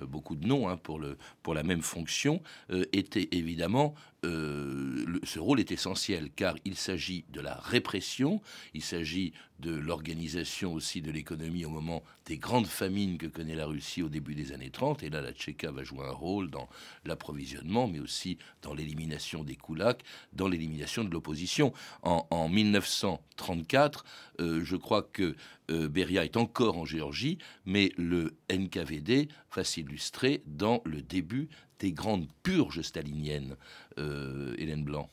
euh, 0.00 0.06
beaucoup 0.06 0.36
de 0.36 0.46
noms 0.46 0.68
hein, 0.68 0.76
pour, 0.76 0.98
le, 0.98 1.18
pour 1.42 1.54
la 1.54 1.62
même 1.62 1.82
fonction, 1.82 2.42
euh, 2.70 2.84
était 2.92 3.28
évidemment 3.32 3.94
ce 4.24 5.38
rôle 5.38 5.60
est 5.60 5.70
essentiel 5.70 6.30
car 6.34 6.56
il 6.64 6.76
s'agit 6.76 7.26
de 7.28 7.42
la 7.42 7.56
répression, 7.56 8.40
il 8.72 8.80
s'agit 8.80 9.34
de 9.60 9.72
l'organisation 9.74 10.72
aussi 10.72 11.00
de 11.00 11.10
l'économie 11.10 11.64
au 11.64 11.70
moment 11.70 12.02
des 12.26 12.38
grandes 12.38 12.66
famines 12.66 13.18
que 13.18 13.26
connaît 13.26 13.54
la 13.54 13.66
Russie 13.66 14.02
au 14.02 14.08
début 14.08 14.34
des 14.34 14.52
années 14.52 14.70
30. 14.70 15.02
Et 15.02 15.10
là, 15.10 15.20
la 15.20 15.32
Tchéka 15.32 15.70
va 15.70 15.84
jouer 15.84 16.06
un 16.06 16.12
rôle 16.12 16.50
dans 16.50 16.68
l'approvisionnement, 17.04 17.86
mais 17.86 18.00
aussi 18.00 18.38
dans 18.62 18.74
l'élimination 18.74 19.44
des 19.44 19.56
koulaks, 19.56 20.02
dans 20.32 20.48
l'élimination 20.48 21.04
de 21.04 21.10
l'opposition. 21.10 21.72
En, 22.02 22.26
en 22.30 22.48
1900 22.48 23.22
34, 23.36 24.04
euh, 24.40 24.60
je 24.64 24.76
crois 24.76 25.02
que 25.02 25.34
euh, 25.70 25.88
Beria 25.88 26.24
est 26.24 26.36
encore 26.36 26.78
en 26.78 26.84
Géorgie, 26.84 27.38
mais 27.64 27.92
le 27.96 28.34
NKVD 28.50 29.28
va 29.54 29.64
s'illustrer 29.64 30.42
dans 30.46 30.82
le 30.84 31.02
début 31.02 31.48
des 31.78 31.92
grandes 31.92 32.28
purges 32.42 32.82
staliniennes, 32.82 33.56
euh, 33.98 34.54
Hélène 34.58 34.84
Blanc. 34.84 35.08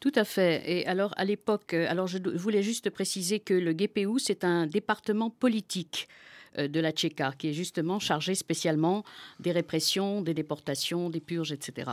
Tout 0.00 0.12
à 0.14 0.24
fait. 0.24 0.62
Et 0.66 0.86
alors, 0.86 1.12
à 1.16 1.24
l'époque, 1.24 1.74
alors 1.74 2.06
je 2.06 2.18
voulais 2.18 2.62
juste 2.62 2.88
préciser 2.90 3.40
que 3.40 3.54
le 3.54 3.72
GPU, 3.72 4.18
c'est 4.18 4.44
un 4.44 4.66
département 4.66 5.28
politique 5.28 6.08
de 6.56 6.80
la 6.80 6.92
Tchéka, 6.92 7.34
qui 7.36 7.48
est 7.48 7.52
justement 7.52 7.98
chargé 7.98 8.34
spécialement 8.34 9.04
des 9.38 9.52
répressions, 9.52 10.22
des 10.22 10.34
déportations, 10.34 11.10
des 11.10 11.20
purges, 11.20 11.52
etc. 11.52 11.90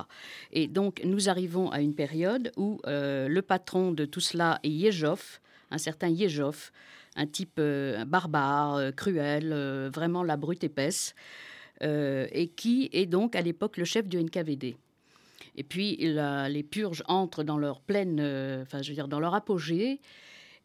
Et 0.53 0.67
donc, 0.67 1.01
nous 1.03 1.29
arrivons 1.29 1.69
à 1.71 1.81
une 1.81 1.93
période 1.93 2.51
où 2.57 2.79
le 2.85 3.41
patron 3.41 3.91
de 3.91 4.05
tout 4.05 4.21
cela 4.21 4.59
est 4.63 4.69
Yezhov, 4.69 5.39
un 5.75 5.77
certain 5.77 6.07
Yezhov, 6.07 6.71
un 7.17 7.27
type 7.27 7.57
euh, 7.59 8.05
barbare, 8.05 8.75
euh, 8.75 8.91
cruel, 8.91 9.51
euh, 9.51 9.89
vraiment 9.93 10.23
la 10.23 10.37
brute 10.37 10.63
épaisse, 10.63 11.13
et 11.81 12.53
qui 12.55 12.89
est 12.93 13.05
donc 13.05 13.35
à 13.35 13.41
l'époque 13.41 13.75
le 13.75 13.83
chef 13.83 14.07
du 14.07 14.17
NKVD. 14.17 14.77
Et 15.57 15.63
puis 15.63 15.97
les 15.97 16.63
purges 16.63 17.03
entrent 17.07 17.43
dans 17.43 17.57
leur 17.57 17.81
pleine, 17.81 18.21
enfin 18.61 18.81
je 18.81 18.87
veux 18.89 18.95
dire 18.95 19.09
dans 19.09 19.19
leur 19.19 19.35
apogée, 19.35 19.99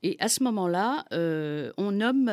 et 0.05 0.17
à 0.21 0.29
ce 0.29 0.45
moment-là, 0.45 1.05
on 1.11 1.91
nomme 1.91 2.31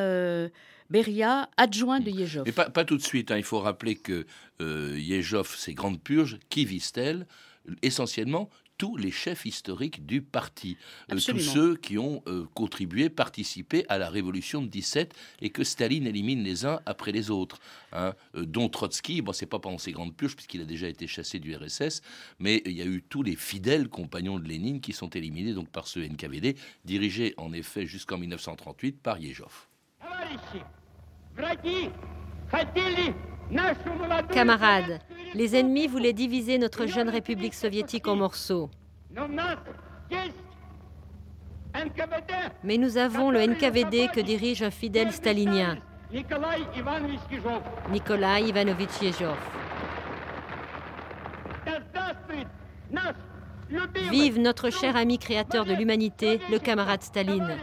Beria 0.91 1.49
adjoint 1.57 1.99
de 1.99 2.11
Yezhov. 2.11 2.43
Mais 2.45 2.51
pas, 2.51 2.85
tout 2.85 2.97
de 2.97 3.01
suite. 3.01 3.31
Hein. 3.31 3.37
Il 3.37 3.43
faut 3.43 3.59
rappeler 3.59 3.95
que 3.95 4.27
Yezhov, 4.59 5.55
ces 5.57 5.73
grandes 5.73 5.99
purges, 5.99 6.37
qui 6.49 6.63
visent-elles 6.63 7.25
Essentiellement 7.81 8.47
tous 8.77 8.97
les 8.97 9.11
chefs 9.11 9.45
historiques 9.45 10.05
du 10.05 10.21
parti, 10.21 10.77
euh, 11.11 11.15
tous 11.15 11.39
ceux 11.39 11.75
qui 11.75 11.97
ont 11.97 12.21
euh, 12.27 12.45
contribué, 12.53 13.09
participé 13.09 13.85
à 13.89 13.97
la 13.97 14.09
révolution 14.09 14.61
de 14.61 14.67
17 14.67 15.13
et 15.41 15.49
que 15.49 15.63
Staline 15.63 16.07
élimine 16.07 16.43
les 16.43 16.65
uns 16.65 16.79
après 16.85 17.11
les 17.11 17.31
autres, 17.31 17.59
hein, 17.91 18.13
euh, 18.35 18.45
dont 18.45 18.69
Trotsky. 18.69 19.21
Bon, 19.21 19.33
c'est 19.33 19.45
pas 19.45 19.59
pendant 19.59 19.77
ses 19.77 19.91
grandes 19.91 20.15
purges 20.15 20.35
puisqu'il 20.35 20.61
a 20.61 20.65
déjà 20.65 20.87
été 20.87 21.07
chassé 21.07 21.39
du 21.39 21.55
RSS, 21.55 22.01
mais 22.39 22.61
il 22.65 22.73
y 22.73 22.81
a 22.81 22.85
eu 22.85 23.01
tous 23.01 23.23
les 23.23 23.35
fidèles 23.35 23.89
compagnons 23.89 24.39
de 24.39 24.47
Lénine 24.47 24.81
qui 24.81 24.93
sont 24.93 25.09
éliminés 25.09 25.53
donc 25.53 25.69
par 25.69 25.87
ce 25.87 25.99
NKVD, 25.99 26.55
dirigé 26.85 27.33
en 27.37 27.53
effet 27.53 27.85
jusqu'en 27.85 28.17
1938 28.17 29.01
par 29.01 29.17
Yezhov. 29.19 29.67
Camarades, 34.31 34.99
les 35.33 35.55
ennemis 35.55 35.87
voulaient 35.87 36.13
diviser 36.13 36.57
notre 36.57 36.85
jeune 36.85 37.09
République 37.09 37.53
soviétique 37.53 38.07
en 38.07 38.15
morceaux. 38.15 38.69
Mais 42.63 42.77
nous 42.77 42.97
avons 42.97 43.31
le 43.31 43.45
NKVD 43.45 44.09
que 44.13 44.19
dirige 44.19 44.63
un 44.63 44.71
fidèle 44.71 45.11
stalinien, 45.11 45.77
Nikolai 47.91 48.41
Ivanovitch 48.41 49.01
Yezhov. 49.01 49.37
Vive 54.09 54.39
notre 54.39 54.69
cher 54.69 54.95
ami 54.95 55.19
créateur 55.19 55.65
de 55.65 55.73
l'humanité, 55.73 56.39
le 56.49 56.59
camarade 56.59 57.03
Staline. 57.03 57.57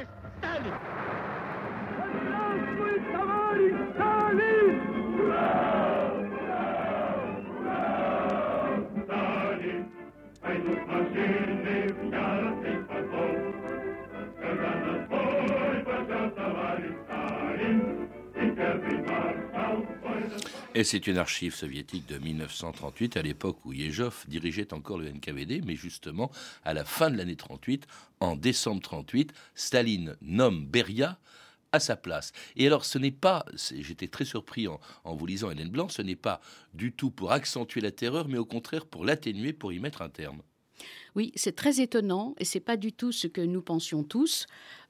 Et 20.77 20.83
c'est 20.83 21.07
une 21.07 21.19
archive 21.19 21.55
soviétique 21.55 22.07
de 22.09 22.19
1938, 22.19 23.17
à 23.17 23.23
l'époque 23.23 23.65
où 23.65 23.73
Yezhov 23.73 24.25
dirigeait 24.27 24.75
encore 24.75 24.99
le 24.99 25.09
NKVD, 25.09 25.63
mais 25.65 25.77
justement, 25.77 26.33
à 26.65 26.75
la 26.75 26.85
fin 26.85 27.11
de 27.11 27.17
l'année 27.17 27.37
38, 27.37 27.87
en 28.19 28.35
décembre 28.35 28.83
38, 28.83 29.33
Staline 29.55 30.17
nomme 30.21 30.67
Beria 30.67 31.21
à 31.71 31.79
sa 31.79 31.97
place. 31.97 32.33
Et 32.57 32.67
alors, 32.67 32.85
ce 32.85 32.99
n'est 32.99 33.13
pas, 33.13 33.47
j'étais 33.73 34.09
très 34.09 34.25
surpris 34.25 34.67
en, 34.67 34.81
en, 35.05 35.15
vous 35.15 35.27
lisant 35.27 35.51
Hélène 35.51 35.71
Blanc, 35.71 35.89
ce 35.89 36.03
n'est 36.03 36.17
pas 36.17 36.41
du 36.73 36.93
tout 36.93 37.13
pour 37.13 37.31
accentuer 37.31 37.81
la 37.81 37.93
terreur, 37.93 38.27
mais 38.27 38.39
au 38.39 38.45
contraire 38.45 38.87
pour 38.87 39.05
l'atténuer, 39.05 39.53
pour 39.53 39.73
y 39.73 39.79
mettre 39.79 40.03
un 40.03 40.09
terme. 40.09 40.43
Oui, 41.15 41.31
c'est 41.37 41.55
très 41.55 41.81
étonnant 41.81 42.35
et 42.39 42.45
c'est 42.45 42.61
pas 42.61 42.77
du 42.77 42.93
tout 42.93 43.13
ce 43.13 43.29
que 43.29 43.41
nous 43.41 43.63
pensions 43.63 44.03
tous. 44.03 44.47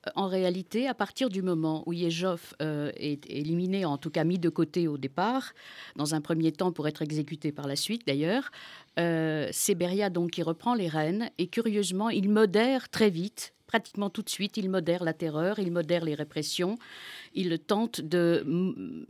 Euh, 0.07 0.11
en 0.15 0.27
réalité, 0.27 0.89
à 0.89 0.95
partir 0.95 1.29
du 1.29 1.43
moment 1.43 1.83
où 1.87 1.93
Yezhov 1.93 2.55
euh, 2.63 2.91
est 2.97 3.29
éliminé, 3.31 3.85
en 3.85 3.99
tout 3.99 4.11
cas 4.11 4.25
mis 4.25 4.39
de 4.39 4.49
côté 4.49 4.89
au 4.89 4.97
départ, 4.97 5.53
dans 5.97 6.15
un 6.15 6.23
premier 6.23 6.51
temps 6.53 6.73
pour 6.73 6.89
être 6.89 7.03
exécuté 7.03 7.53
par 7.53 7.67
la 7.67 7.77
suite 7.77 8.07
d'ailleurs, 8.07 8.51
euh, 8.99 9.49
c'est 9.53 9.75
Beria 9.75 10.09
donc 10.09 10.31
qui 10.31 10.43
reprend 10.43 10.75
les 10.75 10.89
rênes 10.89 11.31
et 11.37 11.49
curieusement, 11.49 12.09
il 12.09 12.31
modère 12.31 12.89
très 12.89 13.11
vite 13.11 13.53
pratiquement 13.75 14.09
tout 14.09 14.23
de 14.23 14.31
suite, 14.31 14.57
il 14.57 14.71
modère 14.71 15.03
la 15.03 15.13
terreur, 15.13 15.59
il 15.59 15.73
modère 15.73 16.05
les 16.05 16.15
répressions, 16.15 16.79
il 17.35 17.59
tente 17.59 18.01
de 18.01 18.47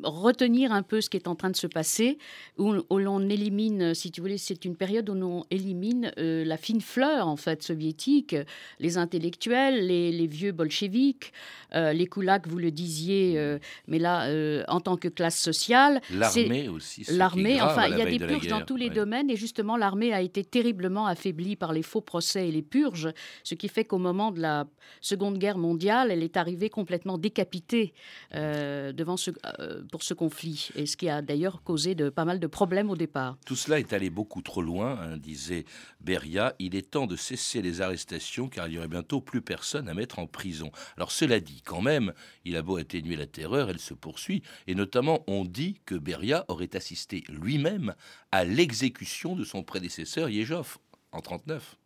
retenir 0.02 0.72
un 0.72 0.82
peu 0.82 1.02
ce 1.02 1.10
qui 1.10 1.18
est 1.18 1.28
en 1.28 1.34
train 1.34 1.50
de 1.50 1.56
se 1.56 1.66
passer, 1.66 2.16
où, 2.56 2.72
l'on 2.72 3.28
élimine, 3.28 3.94
si 3.94 4.10
tu 4.10 4.22
voulais, 4.22 4.38
c'est 4.38 4.64
une 4.64 4.74
période 4.74 5.10
où 5.10 5.12
l'on 5.14 5.44
élimine 5.50 6.12
euh, 6.16 6.46
la 6.46 6.56
fine 6.56 6.80
fleur, 6.80 7.28
en 7.28 7.36
fait, 7.36 7.62
soviétique, 7.62 8.34
les 8.80 8.96
intellectuels, 8.96 9.86
les, 9.86 10.26
vieux 10.26 10.52
bolcheviks, 10.52 11.34
euh, 11.74 11.92
les 11.92 12.06
koulaks, 12.06 12.46
vous 12.48 12.56
le 12.56 12.70
disiez, 12.70 13.34
euh, 13.36 13.58
mais 13.86 13.98
là, 13.98 14.64
en 14.68 14.80
tant 14.80 14.96
que 14.96 15.08
classe 15.08 15.38
sociale. 15.38 16.00
L'armée 16.10 16.70
aussi. 16.70 17.04
L'armée, 17.10 17.60
enfin, 17.60 17.88
il 17.88 17.98
y 17.98 18.00
a 18.00 18.06
des 18.06 18.18
purges 18.18 18.48
dans 18.48 18.64
tous 18.64 18.76
les 18.76 18.88
domaines, 18.88 19.28
et 19.28 19.36
justement, 19.36 19.76
l'armée 19.76 20.14
a 20.14 20.22
été 20.22 20.42
terriblement 20.42 21.06
affaiblie 21.06 21.54
par 21.54 21.74
les 21.74 21.82
faux 21.82 22.00
procès 22.00 22.48
et 22.48 22.50
les 22.50 22.62
purges, 22.62 23.12
ce 23.42 23.54
qui 23.54 23.68
fait 23.68 23.84
qu'au 23.84 23.98
moment 23.98 24.30
de 24.30 24.40
la 24.40 24.53
Seconde 25.00 25.38
Guerre 25.38 25.58
mondiale, 25.58 26.10
elle 26.10 26.22
est 26.22 26.36
arrivée 26.36 26.70
complètement 26.70 27.18
décapitée 27.18 27.92
euh, 28.34 28.92
devant 28.92 29.16
ce, 29.16 29.30
euh, 29.60 29.82
pour 29.90 30.02
ce 30.02 30.14
conflit, 30.14 30.68
et 30.76 30.86
ce 30.86 30.96
qui 30.96 31.08
a 31.08 31.22
d'ailleurs 31.22 31.62
causé 31.62 31.94
de, 31.94 32.08
pas 32.08 32.24
mal 32.24 32.40
de 32.40 32.46
problèmes 32.46 32.90
au 32.90 32.96
départ. 32.96 33.36
Tout 33.46 33.56
cela 33.56 33.78
est 33.78 33.92
allé 33.92 34.10
beaucoup 34.10 34.42
trop 34.42 34.62
loin, 34.62 34.98
hein, 35.00 35.16
disait 35.16 35.64
Beria. 36.00 36.54
Il 36.58 36.74
est 36.74 36.90
temps 36.90 37.06
de 37.06 37.16
cesser 37.16 37.62
les 37.62 37.80
arrestations, 37.80 38.48
car 38.48 38.68
il 38.68 38.74
y 38.74 38.78
aurait 38.78 38.88
bientôt 38.88 39.20
plus 39.20 39.42
personne 39.42 39.88
à 39.88 39.94
mettre 39.94 40.18
en 40.18 40.26
prison. 40.26 40.70
Alors 40.96 41.12
cela 41.12 41.40
dit, 41.40 41.62
quand 41.62 41.82
même, 41.82 42.12
il 42.44 42.56
a 42.56 42.62
beau 42.62 42.76
atténuer 42.76 43.16
la 43.16 43.26
terreur, 43.26 43.70
elle 43.70 43.80
se 43.80 43.94
poursuit, 43.94 44.42
et 44.66 44.74
notamment 44.74 45.24
on 45.26 45.44
dit 45.44 45.80
que 45.84 45.94
Beria 45.94 46.44
aurait 46.48 46.74
assisté 46.76 47.24
lui-même 47.28 47.94
à 48.32 48.44
l'exécution 48.44 49.36
de 49.36 49.44
son 49.44 49.62
prédécesseur 49.62 50.28
Yezhov 50.28 50.78
en 51.12 51.18
1939. 51.18 51.76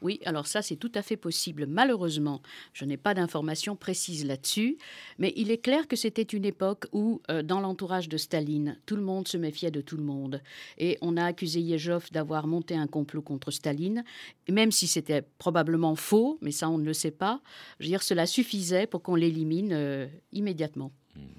Oui, 0.00 0.20
alors 0.24 0.46
ça, 0.46 0.62
c'est 0.62 0.76
tout 0.76 0.92
à 0.94 1.02
fait 1.02 1.16
possible. 1.16 1.66
Malheureusement, 1.66 2.42
je 2.72 2.84
n'ai 2.84 2.96
pas 2.96 3.14
d'informations 3.14 3.76
précises 3.76 4.24
là-dessus, 4.24 4.78
mais 5.18 5.32
il 5.36 5.50
est 5.50 5.58
clair 5.58 5.88
que 5.88 5.96
c'était 5.96 6.22
une 6.22 6.44
époque 6.44 6.86
où, 6.92 7.20
euh, 7.30 7.42
dans 7.42 7.60
l'entourage 7.60 8.08
de 8.08 8.16
Staline, 8.16 8.78
tout 8.86 8.96
le 8.96 9.02
monde 9.02 9.28
se 9.28 9.36
méfiait 9.36 9.70
de 9.70 9.80
tout 9.80 9.96
le 9.96 10.02
monde. 10.02 10.42
Et 10.78 10.98
on 11.00 11.16
a 11.16 11.24
accusé 11.24 11.60
Yezhov 11.60 12.10
d'avoir 12.12 12.46
monté 12.46 12.76
un 12.76 12.86
complot 12.86 13.22
contre 13.22 13.50
Staline, 13.50 14.04
même 14.48 14.72
si 14.72 14.86
c'était 14.86 15.22
probablement 15.38 15.96
faux, 15.96 16.38
mais 16.40 16.52
ça, 16.52 16.68
on 16.70 16.78
ne 16.78 16.84
le 16.84 16.94
sait 16.94 17.10
pas. 17.10 17.40
Je 17.78 17.84
veux 17.84 17.90
dire, 17.90 18.02
cela 18.02 18.26
suffisait 18.26 18.86
pour 18.86 19.02
qu'on 19.02 19.14
l'élimine 19.14 19.72
euh, 19.72 20.06
immédiatement. 20.32 20.92
Hmm 21.14 21.38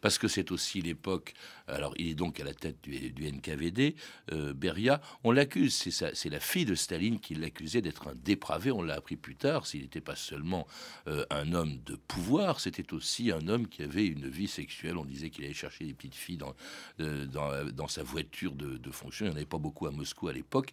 parce 0.00 0.18
que 0.18 0.28
c'est 0.28 0.50
aussi 0.50 0.80
l'époque. 0.80 1.34
Alors, 1.70 1.94
il 1.96 2.08
est 2.08 2.14
donc 2.14 2.40
à 2.40 2.44
la 2.44 2.54
tête 2.54 2.76
du, 2.82 3.12
NKVD, 3.32 3.94
euh, 4.32 4.52
Beria. 4.52 5.00
On 5.24 5.32
l'accuse, 5.32 5.74
c'est 5.74 6.30
la 6.30 6.40
fille 6.40 6.64
de 6.64 6.74
Staline 6.74 7.20
qui 7.20 7.34
l'accusait 7.34 7.82
d'être 7.82 8.08
un 8.08 8.14
dépravé. 8.14 8.70
On 8.70 8.82
l'a 8.82 8.94
appris 8.94 9.16
plus 9.16 9.36
tard. 9.36 9.66
S'il 9.66 9.82
n'était 9.82 10.00
pas 10.00 10.16
seulement 10.16 10.66
euh, 11.08 11.24
un 11.30 11.52
homme 11.52 11.78
de 11.84 11.96
pouvoir, 11.96 12.60
c'était 12.60 12.92
aussi 12.92 13.30
un 13.30 13.48
homme 13.48 13.68
qui 13.68 13.82
avait 13.82 14.06
une 14.06 14.28
vie 14.28 14.48
sexuelle. 14.48 14.96
On 14.96 15.04
disait 15.04 15.30
qu'il 15.30 15.44
allait 15.44 15.54
chercher 15.54 15.84
des 15.84 15.94
petites 15.94 16.14
filles 16.14 16.38
dans, 16.38 16.54
euh, 17.00 17.26
dans, 17.26 17.88
sa 17.88 18.02
voiture 18.02 18.54
de, 18.54 18.90
fonction. 18.90 19.26
Il 19.26 19.28
n'y 19.28 19.34
en 19.34 19.36
avait 19.36 19.46
pas 19.46 19.58
beaucoup 19.58 19.86
à 19.86 19.90
Moscou 19.90 20.28
à 20.28 20.32
l'époque. 20.32 20.72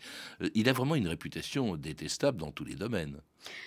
il 0.55 0.67
a 0.69 0.73
vraiment 0.73 0.95
une 0.95 1.07
réputation 1.07 1.75
détestable 1.75 2.39
dans 2.39 2.51
tous 2.51 2.63
les 2.63 2.75
domaines. 2.75 3.17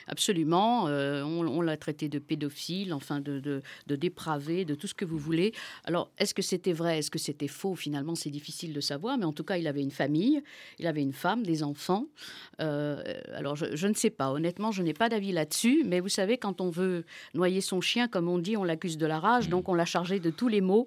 Absolument. 0.08 0.84
on, 0.84 1.60
l'a 1.62 1.76
traité 1.76 2.08
de 2.08 2.18
pédophile, 2.18 2.92
enfin 2.92 3.20
de, 3.20 3.62
dépravé, 3.88 4.64
de 4.64 4.75
tout 4.75 4.87
ce 4.87 4.94
que 4.94 5.04
vous 5.04 5.18
voulez. 5.18 5.52
Alors, 5.84 6.10
est-ce 6.18 6.34
que 6.34 6.42
c'était 6.42 6.72
vrai? 6.72 6.99
C'était 7.20 7.48
faux 7.48 7.74
Finalement, 7.74 8.14
c'est 8.14 8.30
difficile 8.30 8.72
de 8.72 8.80
savoir, 8.80 9.18
mais 9.18 9.24
en 9.24 9.32
tout 9.32 9.44
cas, 9.44 9.56
il 9.56 9.66
avait 9.66 9.82
une 9.82 9.90
famille, 9.90 10.42
il 10.78 10.86
avait 10.86 11.02
une 11.02 11.12
femme, 11.12 11.42
des 11.42 11.62
enfants. 11.62 12.06
Euh, 12.60 13.02
alors, 13.34 13.56
je, 13.56 13.86
ne 13.86 13.94
sais 13.94 14.10
pas. 14.10 14.30
Honnêtement, 14.30 14.72
je 14.72 14.82
n'ai 14.82 14.92
pas 14.92 15.08
d'avis 15.08 15.32
là-dessus, 15.32 15.82
mais 15.86 16.00
vous 16.00 16.08
savez, 16.08 16.38
quand 16.38 16.60
on 16.60 16.70
veut 16.70 17.04
noyer 17.34 17.60
son 17.60 17.80
chien, 17.80 18.08
comme 18.08 18.28
on 18.28 18.38
dit, 18.38 18.56
on 18.56 18.64
l'accuse 18.64 18.98
de 18.98 19.06
la 19.06 19.18
rage, 19.18 19.48
donc 19.48 19.68
on 19.68 19.74
l'a 19.74 19.84
chargé 19.84 20.20
de 20.20 20.30
tous 20.30 20.48
les 20.48 20.60
maux 20.60 20.86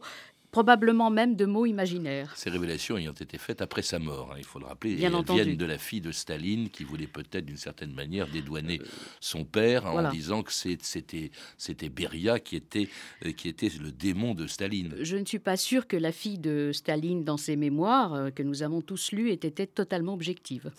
probablement 0.53 1.09
même 1.09 1.35
de 1.35 1.45
mots 1.45 1.65
imaginaires. 1.65 2.31
Ces 2.35 2.51
révélations 2.51 2.95
ayant 2.95 3.11
été 3.11 3.39
faites 3.39 3.63
après 3.63 3.81
sa 3.81 3.97
mort, 3.97 4.29
hein, 4.31 4.35
il 4.37 4.45
faut 4.45 4.59
le 4.59 4.67
rappeler, 4.67 4.93
Bien 4.93 5.11
elles 5.11 5.33
viennent 5.33 5.57
de 5.57 5.65
la 5.65 5.79
fille 5.79 5.99
de 5.99 6.11
Staline 6.11 6.69
qui 6.69 6.83
voulait 6.83 7.07
peut-être 7.07 7.45
d'une 7.45 7.57
certaine 7.57 7.91
manière 7.91 8.27
dédouaner 8.27 8.79
euh, 8.79 8.85
son 9.19 9.45
père 9.45 9.87
en 9.87 10.11
disant 10.11 10.43
que 10.43 10.51
c'était 10.53 11.31
c'était 11.57 11.89
Beria 11.89 12.39
qui 12.39 12.55
était 12.55 12.87
euh, 13.25 13.31
qui 13.31 13.49
était 13.49 13.71
le 13.81 13.91
démon 13.91 14.35
de 14.35 14.45
Staline. 14.45 14.93
Je 15.01 15.17
ne 15.17 15.25
suis 15.25 15.39
pas 15.39 15.57
sûr 15.57 15.87
que 15.87 15.97
la 15.97 16.11
fille 16.11 16.37
de 16.37 16.69
Staline 16.71 17.23
dans 17.23 17.37
ses 17.37 17.55
mémoires 17.55 18.13
euh, 18.13 18.29
que 18.29 18.43
nous 18.43 18.61
avons 18.61 18.81
tous 18.81 19.11
lues 19.11 19.31
était 19.31 19.65
totalement 19.65 20.13
objective. 20.13 20.71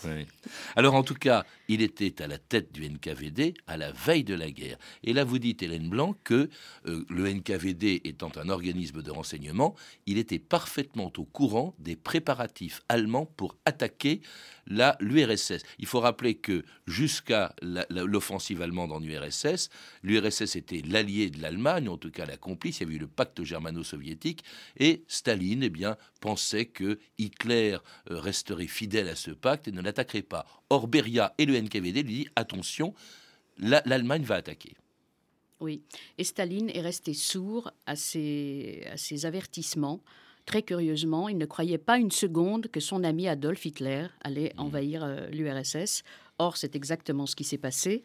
Alors 0.77 0.95
en 0.95 1.03
tout 1.03 1.15
cas, 1.15 1.45
il 1.67 1.83
était 1.83 2.23
à 2.23 2.29
la 2.29 2.39
tête 2.39 2.73
du 2.73 2.89
NKVD 2.89 3.55
à 3.67 3.77
la 3.77 3.91
veille 3.91 4.23
de 4.23 4.35
la 4.35 4.53
guerre. 4.53 4.79
Et 5.03 5.13
là, 5.13 5.25
vous 5.25 5.41
dites 5.41 5.65
Hélène 5.65 5.89
Blanc 5.89 6.15
que 6.23 6.49
le 6.85 7.29
NKVD 7.29 8.03
étant 8.05 8.31
un 8.37 8.49
organisme 8.49 9.03
de 9.03 9.11
renseignement 9.11 9.64
il 10.07 10.19
était 10.19 10.39
parfaitement 10.39 11.13
au 11.17 11.25
courant 11.25 11.75
des 11.79 11.97
préparatifs 11.97 12.83
allemands 12.89 13.27
pour 13.27 13.57
attaquer 13.65 14.21
l'URSS. 14.67 15.63
Il 15.79 15.87
faut 15.87 16.01
rappeler 16.01 16.35
que 16.35 16.65
jusqu'à 16.87 17.55
l'offensive 17.91 18.63
allemande 18.63 18.93
en 18.93 19.03
URSS, 19.03 19.71
l'URSS 20.03 20.57
était 20.57 20.83
l'allié 20.87 21.31
de 21.31 21.41
l'Allemagne, 21.41 21.89
en 21.89 21.99
tout 21.99 22.11
cas 22.11 22.27
la 22.27 22.37
complice, 22.37 22.79
il 22.79 22.85
y 22.85 22.87
avait 22.87 22.97
eu 22.97 22.99
le 22.99 23.07
pacte 23.07 23.43
germano-soviétique, 23.43 24.45
et 24.79 25.05
Staline 25.09 25.63
eh 25.63 25.71
bien, 25.71 25.97
pensait 26.21 26.67
que 26.67 26.99
Hitler 27.19 27.79
euh, 28.11 28.21
resterait 28.21 28.67
fidèle 28.67 29.09
à 29.09 29.17
ce 29.17 29.31
pacte 29.31 29.69
et 29.69 29.73
ne 29.73 29.83
l'attaquerait 29.83 30.23
pas. 30.23 30.47
Or, 30.71 30.89
Beria 30.89 31.35
et 31.39 31.47
le 31.47 31.61
NKVD 31.61 32.03
lui 32.03 32.15
disent 32.15 32.31
attention, 32.37 32.95
l'Allemagne 33.59 34.23
va 34.23 34.37
attaquer. 34.37 34.75
Oui, 35.61 35.83
et 36.19 36.25
Staline 36.25 36.71
est 36.71 36.81
resté 36.81 37.15
sourd 37.15 37.71
à 37.87 37.97
ces, 37.97 38.87
avertissements. 39.25 40.01
Très 40.47 40.63
curieusement, 40.63 41.29
il 41.29 41.39
ne 41.39 41.47
croyait 41.47 41.79
pas 41.79 41.97
une 41.97 42.11
seconde 42.11 42.69
que 42.69 42.81
son 42.81 43.03
ami 43.03 43.29
Adolf 43.29 43.65
Hitler 43.65 44.07
allait 44.21 44.53
mmh. 44.57 44.61
envahir 44.61 45.05
euh, 45.05 45.27
l'URSS. 45.29 46.03
Or, 46.39 46.57
c'est 46.57 46.77
exactement 46.77 47.27
ce 47.27 47.37
qui 47.37 47.45
s'est 47.45 47.59
passé. 47.59 48.05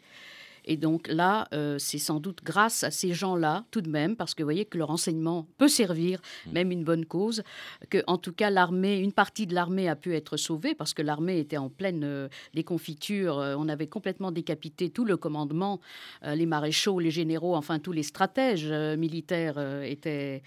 Et 0.64 0.76
donc 0.76 1.08
là, 1.08 1.48
euh, 1.52 1.76
c'est 1.78 1.98
sans 1.98 2.20
doute 2.20 2.40
grâce 2.44 2.84
à 2.84 2.90
ces 2.90 3.12
gens-là, 3.12 3.64
tout 3.70 3.80
de 3.80 3.88
même, 3.88 4.16
parce 4.16 4.34
que 4.34 4.42
vous 4.42 4.46
voyez 4.46 4.64
que 4.64 4.78
le 4.78 4.84
renseignement 4.84 5.46
peut 5.58 5.68
servir, 5.68 6.20
mm. 6.46 6.52
même 6.52 6.70
une 6.70 6.84
bonne 6.84 7.06
cause, 7.06 7.42
que 7.88 8.02
en 8.06 8.18
tout 8.18 8.32
cas 8.32 8.50
l'armée, 8.50 8.98
une 8.98 9.12
partie 9.12 9.46
de 9.46 9.54
l'armée 9.54 9.88
a 9.88 9.96
pu 9.96 10.14
être 10.14 10.36
sauvée, 10.36 10.74
parce 10.74 10.94
que 10.94 11.02
l'armée 11.02 11.38
était 11.38 11.56
en 11.56 11.68
pleine 11.68 12.04
euh, 12.04 12.28
déconfiture. 12.54 13.38
Euh, 13.38 13.54
on 13.58 13.68
avait 13.68 13.86
complètement 13.86 14.32
décapité 14.32 14.90
tout 14.90 15.04
le 15.04 15.16
commandement, 15.16 15.80
les 16.24 16.46
maréchaux, 16.46 16.98
les 16.98 17.10
généraux, 17.10 17.54
enfin 17.54 17.78
tous 17.78 17.92
les 17.92 18.02
stratèges 18.02 18.70
militaires 18.96 19.58
étaient 19.82 20.42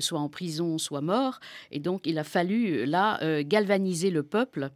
soit 0.00 0.18
en 0.18 0.28
prison, 0.28 0.78
soit 0.78 1.00
morts. 1.00 1.40
Et 1.70 1.80
donc 1.80 2.06
il 2.06 2.18
a 2.18 2.24
fallu 2.24 2.84
là 2.84 3.18
galvaniser 3.42 4.10
le 4.10 4.22
peuple. 4.22 4.70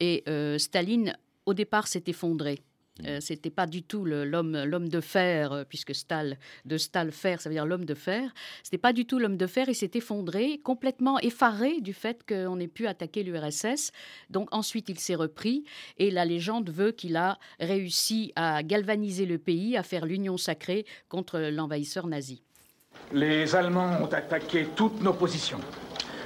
Et 0.00 0.24
Staline, 0.58 1.16
au 1.46 1.54
départ, 1.54 1.86
s'est 1.86 2.04
effondré. 2.06 2.60
Euh, 3.04 3.18
c'était 3.20 3.50
pas 3.50 3.66
du 3.66 3.82
tout 3.82 4.04
l'homme 4.04 4.62
l'homme 4.62 4.88
de 4.88 5.00
fer, 5.00 5.52
euh, 5.52 5.64
puisque 5.68 5.94
Stal, 5.94 6.38
de 6.64 6.78
Stal 6.78 7.10
fer, 7.10 7.40
ça 7.40 7.48
veut 7.48 7.54
dire 7.54 7.66
l'homme 7.66 7.84
de 7.84 7.94
fer. 7.94 8.32
C'était 8.62 8.78
pas 8.78 8.92
du 8.92 9.04
tout 9.04 9.18
l'homme 9.18 9.36
de 9.36 9.46
fer. 9.48 9.68
Il 9.68 9.74
s'est 9.74 9.90
effondré, 9.94 10.60
complètement 10.62 11.18
effaré 11.18 11.80
du 11.80 11.92
fait 11.92 12.24
qu'on 12.26 12.60
ait 12.60 12.68
pu 12.68 12.86
attaquer 12.86 13.24
l'URSS. 13.24 13.90
Donc 14.30 14.48
ensuite, 14.52 14.88
il 14.88 14.98
s'est 14.98 15.16
repris. 15.16 15.64
Et 15.98 16.12
la 16.12 16.24
légende 16.24 16.70
veut 16.70 16.92
qu'il 16.92 17.16
a 17.16 17.38
réussi 17.58 18.32
à 18.36 18.62
galvaniser 18.62 19.26
le 19.26 19.38
pays, 19.38 19.76
à 19.76 19.82
faire 19.82 20.06
l'union 20.06 20.36
sacrée 20.36 20.86
contre 21.08 21.40
l'envahisseur 21.40 22.06
nazi. 22.06 22.42
Les 23.12 23.56
Allemands 23.56 24.02
ont 24.02 24.12
attaqué 24.12 24.68
toutes 24.76 25.02
nos 25.02 25.12
positions. 25.12 25.60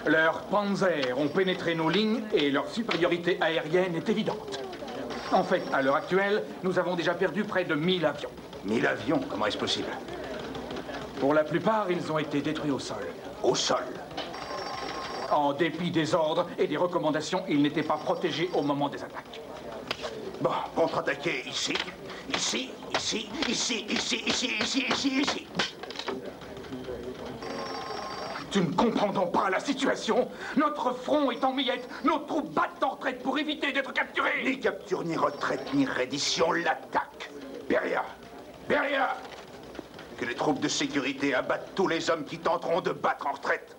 Leurs 0.06 0.46
panzers 0.48 1.18
ont 1.18 1.28
pénétré 1.28 1.74
nos 1.74 1.88
lignes 1.88 2.22
et 2.34 2.50
leur 2.50 2.70
supériorité 2.70 3.38
aérienne 3.40 3.96
est 3.96 4.08
évidente. 4.08 4.67
En 5.32 5.44
fait, 5.44 5.62
à 5.72 5.82
l'heure 5.82 5.96
actuelle, 5.96 6.42
nous 6.62 6.78
avons 6.78 6.96
déjà 6.96 7.12
perdu 7.14 7.44
près 7.44 7.64
de 7.64 7.74
1000 7.74 8.06
avions. 8.06 8.30
1000 8.64 8.86
avions 8.86 9.20
Comment 9.28 9.46
est-ce 9.46 9.58
possible? 9.58 9.88
Pour 11.20 11.34
la 11.34 11.44
plupart, 11.44 11.90
ils 11.90 12.10
ont 12.10 12.18
été 12.18 12.40
détruits 12.40 12.70
au 12.70 12.78
sol. 12.78 13.04
Au 13.42 13.54
sol? 13.54 13.84
En 15.30 15.52
dépit 15.52 15.90
des 15.90 16.14
ordres 16.14 16.46
et 16.58 16.66
des 16.66 16.76
recommandations, 16.78 17.44
ils 17.48 17.60
n'étaient 17.60 17.82
pas 17.82 17.96
protégés 17.96 18.48
au 18.54 18.62
moment 18.62 18.88
des 18.88 19.02
attaques. 19.02 19.40
Bon, 20.40 20.50
contre-attaquer 20.74 21.42
ici, 21.46 21.74
ici, 22.34 22.70
ici, 22.96 23.28
ici, 23.48 23.84
ici, 23.90 24.22
ici, 24.26 24.50
ici, 24.60 24.84
ici, 24.90 25.20
ici. 25.20 25.46
Tu 28.58 28.64
ne 28.64 28.74
comprends 28.74 29.12
donc 29.12 29.30
pas 29.30 29.50
la 29.50 29.60
situation. 29.60 30.28
Notre 30.56 30.92
front 30.92 31.30
est 31.30 31.44
en 31.44 31.52
miettes, 31.52 31.88
nos 32.02 32.18
troupes 32.18 32.52
battent 32.52 32.82
en 32.82 32.90
retraite 32.90 33.22
pour 33.22 33.38
éviter 33.38 33.70
d'être 33.70 33.92
capturés 33.92 34.42
Ni 34.44 34.58
capture, 34.58 35.04
ni 35.04 35.16
retraite, 35.16 35.72
ni 35.74 35.86
reddition, 35.86 36.50
l'attaque. 36.50 37.30
Beria. 37.68 38.04
Beria. 38.68 39.16
Que 40.18 40.24
les 40.24 40.34
troupes 40.34 40.58
de 40.58 40.66
sécurité 40.66 41.34
abattent 41.34 41.70
tous 41.76 41.86
les 41.86 42.10
hommes 42.10 42.24
qui 42.24 42.38
tenteront 42.38 42.80
de 42.80 42.90
battre 42.90 43.28
en 43.28 43.32
retraite 43.34 43.76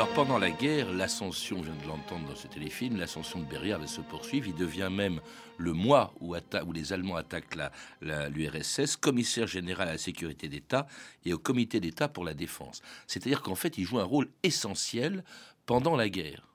Alors 0.00 0.14
pendant 0.14 0.38
la 0.38 0.50
guerre, 0.50 0.90
l'ascension, 0.94 1.62
je 1.62 1.70
viens 1.70 1.82
de 1.82 1.86
l'entendre 1.86 2.26
dans 2.26 2.34
ce 2.34 2.46
téléfilm, 2.46 2.96
l'ascension 2.96 3.38
de 3.38 3.44
Beria 3.44 3.76
va 3.76 3.86
se 3.86 4.00
poursuivre. 4.00 4.48
Il 4.48 4.54
devient 4.54 4.88
même 4.90 5.20
le 5.58 5.74
mois 5.74 6.14
où, 6.20 6.34
les 6.72 6.94
Allemands 6.94 7.16
attaquent 7.16 7.58
l'URSS, 8.00 8.96
commissaire 8.96 9.46
général 9.46 9.88
à 9.88 9.92
la 9.92 9.98
sécurité 9.98 10.48
d'État 10.48 10.86
et 11.26 11.34
au 11.34 11.38
comité 11.38 11.80
d'État 11.80 12.08
pour 12.08 12.24
la 12.24 12.32
défense. 12.32 12.80
C'est-à-dire 13.06 13.42
qu'en 13.42 13.54
fait, 13.54 13.76
il 13.76 13.84
joue 13.84 13.98
un 13.98 14.04
rôle 14.04 14.30
essentiel 14.42 15.22
pendant 15.66 15.96
la 15.96 16.08
guerre. 16.08 16.48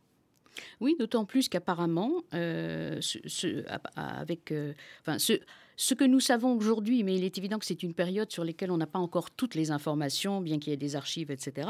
Oui, 0.79 0.95
d'autant 0.97 1.25
plus 1.25 1.47
qu'apparemment, 1.47 2.23
euh, 2.33 2.99
avec, 3.95 4.51
euh, 4.53 4.73
enfin, 5.01 5.19
ce, 5.19 5.33
ce 5.77 5.93
que 5.93 6.03
nous 6.03 6.19
savons 6.19 6.55
aujourd'hui, 6.55 7.03
mais 7.03 7.15
il 7.15 7.23
est 7.23 7.37
évident 7.37 7.59
que 7.59 7.65
c'est 7.65 7.83
une 7.83 7.93
période 7.93 8.31
sur 8.31 8.43
laquelle 8.43 8.71
on 8.71 8.77
n'a 8.77 8.87
pas 8.87 8.99
encore 8.99 9.31
toutes 9.31 9.55
les 9.55 9.71
informations, 9.71 10.41
bien 10.41 10.59
qu'il 10.59 10.71
y 10.71 10.73
ait 10.73 10.77
des 10.77 10.95
archives, 10.95 11.31
etc. 11.31 11.69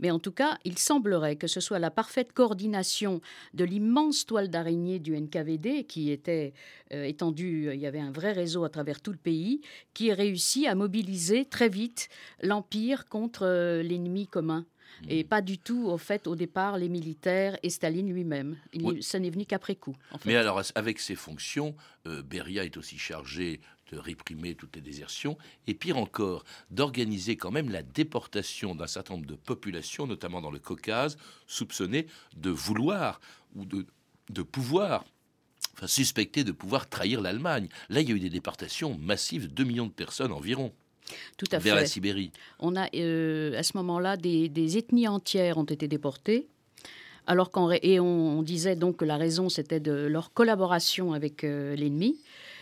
Mais 0.00 0.10
en 0.10 0.18
tout 0.18 0.32
cas, 0.32 0.58
il 0.64 0.78
semblerait 0.78 1.36
que 1.36 1.46
ce 1.46 1.60
soit 1.60 1.78
la 1.78 1.90
parfaite 1.90 2.32
coordination 2.32 3.20
de 3.54 3.64
l'immense 3.64 4.26
toile 4.26 4.48
d'araignée 4.48 4.98
du 4.98 5.18
NKVD, 5.18 5.84
qui 5.84 6.10
était 6.10 6.52
euh, 6.92 7.04
étendue, 7.04 7.70
il 7.72 7.80
y 7.80 7.86
avait 7.86 8.00
un 8.00 8.12
vrai 8.12 8.32
réseau 8.32 8.64
à 8.64 8.68
travers 8.68 9.00
tout 9.00 9.12
le 9.12 9.18
pays, 9.18 9.60
qui 9.92 10.10
a 10.10 10.14
réussi 10.14 10.66
à 10.66 10.74
mobiliser 10.74 11.44
très 11.44 11.68
vite 11.68 12.08
l'Empire 12.42 13.06
contre 13.08 13.44
euh, 13.44 13.82
l'ennemi 13.82 14.26
commun 14.26 14.66
et 15.08 15.24
pas 15.24 15.42
du 15.42 15.58
tout, 15.58 15.86
au 15.86 15.98
fait, 15.98 16.26
au 16.26 16.36
départ, 16.36 16.78
les 16.78 16.88
militaires 16.88 17.58
et 17.62 17.70
Staline 17.70 18.12
lui-même. 18.12 18.56
Ça 19.00 19.18
n'est 19.18 19.30
venu 19.30 19.44
qu'après 19.46 19.74
coup. 19.76 19.96
Mais 20.24 20.36
alors, 20.36 20.62
avec 20.74 20.98
ses 21.00 21.14
fonctions, 21.14 21.74
euh, 22.06 22.22
Beria 22.22 22.64
est 22.64 22.76
aussi 22.76 22.98
chargé 22.98 23.60
de 23.92 23.98
réprimer 23.98 24.54
toutes 24.54 24.76
les 24.76 24.82
désertions, 24.82 25.36
et 25.66 25.74
pire 25.74 25.98
encore, 25.98 26.44
d'organiser 26.70 27.36
quand 27.36 27.50
même 27.50 27.70
la 27.70 27.82
déportation 27.82 28.74
d'un 28.74 28.86
certain 28.86 29.14
nombre 29.14 29.26
de 29.26 29.34
populations, 29.34 30.06
notamment 30.06 30.40
dans 30.40 30.50
le 30.50 30.58
Caucase, 30.58 31.18
soupçonnées 31.46 32.06
de 32.36 32.50
vouloir 32.50 33.20
ou 33.54 33.64
de, 33.64 33.86
de 34.30 34.42
pouvoir 34.42 35.04
enfin 35.74 35.86
suspectées 35.86 36.44
de 36.44 36.52
pouvoir 36.52 36.88
trahir 36.88 37.20
l'Allemagne. 37.20 37.68
Là, 37.88 38.00
il 38.00 38.08
y 38.08 38.12
a 38.12 38.14
eu 38.14 38.20
des 38.20 38.30
déportations 38.30 38.96
massives, 38.96 39.52
2 39.52 39.64
millions 39.64 39.86
de 39.86 39.92
personnes 39.92 40.32
environ. 40.32 40.72
Tout 41.36 41.46
à 41.52 41.58
vers 41.58 41.76
la 41.76 41.86
Sibérie. 41.86 42.30
On 42.58 42.76
a 42.76 42.88
euh, 42.94 43.58
à 43.58 43.62
ce 43.62 43.76
moment-là 43.76 44.16
des, 44.16 44.78
ethnies 44.78 45.08
entières 45.08 45.58
ont 45.58 45.64
été 45.64 45.88
déportées. 45.88 46.46
Alors 47.26 47.50
qu'en 47.50 47.70
et 47.70 48.00
on, 48.00 48.42
disait 48.42 48.76
donc 48.76 48.98
que 48.98 49.04
la 49.04 49.16
raison 49.16 49.48
c'était 49.48 49.80
de 49.80 49.92
leur 49.92 50.32
collaboration 50.34 51.14
avec 51.14 51.42
euh, 51.42 51.74
l'ennemi, 51.74 52.18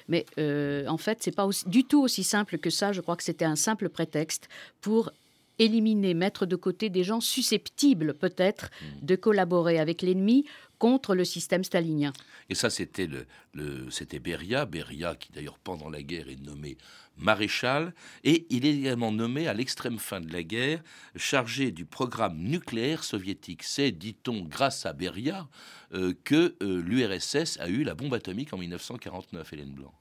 mais 0.07 0.25
euh, 0.39 0.87
en 0.87 0.99
fait 0.99 1.19
c'est 1.21 1.35
pas 1.35 1.49
du 1.67 1.83
tout 1.85 2.01
aussi 2.01 2.23
simple 2.23 2.59
que 2.59 2.71
ça. 2.71 2.93
Je 2.93 3.01
crois 3.01 3.17
que 3.17 3.25
c'était 3.25 3.45
un 3.45 3.57
simple 3.57 3.89
prétexte 3.89 4.49
pour 4.81 5.11
éliminer, 5.59 6.15
mettre 6.15 6.47
de 6.47 6.57
côté 6.57 6.91
des 6.91 7.05
gens 7.05 7.21
susceptibles 7.21 8.15
peut-être 8.15 8.71
mmh. 8.71 9.07
de 9.07 9.17
collaborer 9.17 9.79
avec 9.79 10.03
l'ennemi 10.03 10.45
contre 10.79 11.15
le 11.15 11.25
système 11.25 11.63
stalinien. 11.63 12.13
Et 12.49 12.57
ça, 12.57 12.69
c'était 12.69 13.07
le, 13.07 13.89
c'était 13.91 14.19
Beria, 14.19 14.67
Beria 14.67 15.15
qui 15.15 15.31
d'ailleurs 15.31 15.59
pendant 15.59 15.89
la 15.89 16.03
guerre 16.03 16.29
est 16.29 16.41
nommé 16.45 16.77
maréchal, 17.17 17.95
et 18.25 18.47
il 18.51 18.67
est 18.67 18.75
également 18.75 19.13
nommé 19.13 19.47
à 19.47 19.55
l'extrême 19.55 19.99
fin 19.99 20.21
de 20.21 20.33
la 20.33 20.43
guerre 20.43 20.83
chargé 21.15 21.71
du 21.71 21.85
programme 21.85 22.37
nucléaire 22.39 23.05
soviétique. 23.05 23.63
C'est, 23.63 23.93
dit-on, 23.93 24.43
grâce 24.43 24.87
à 24.87 24.93
Beria 24.93 25.49
euh, 25.95 26.15
que 26.25 26.57
euh, 26.63 26.83
l'URSS 26.83 27.59
a 27.61 27.69
eu 27.69 27.85
la 27.85 27.95
bombe 27.95 28.15
atomique 28.15 28.53
en 28.53 28.59
1949, 28.59 29.53
Hélène 29.53 29.75
Blanc. 29.75 29.95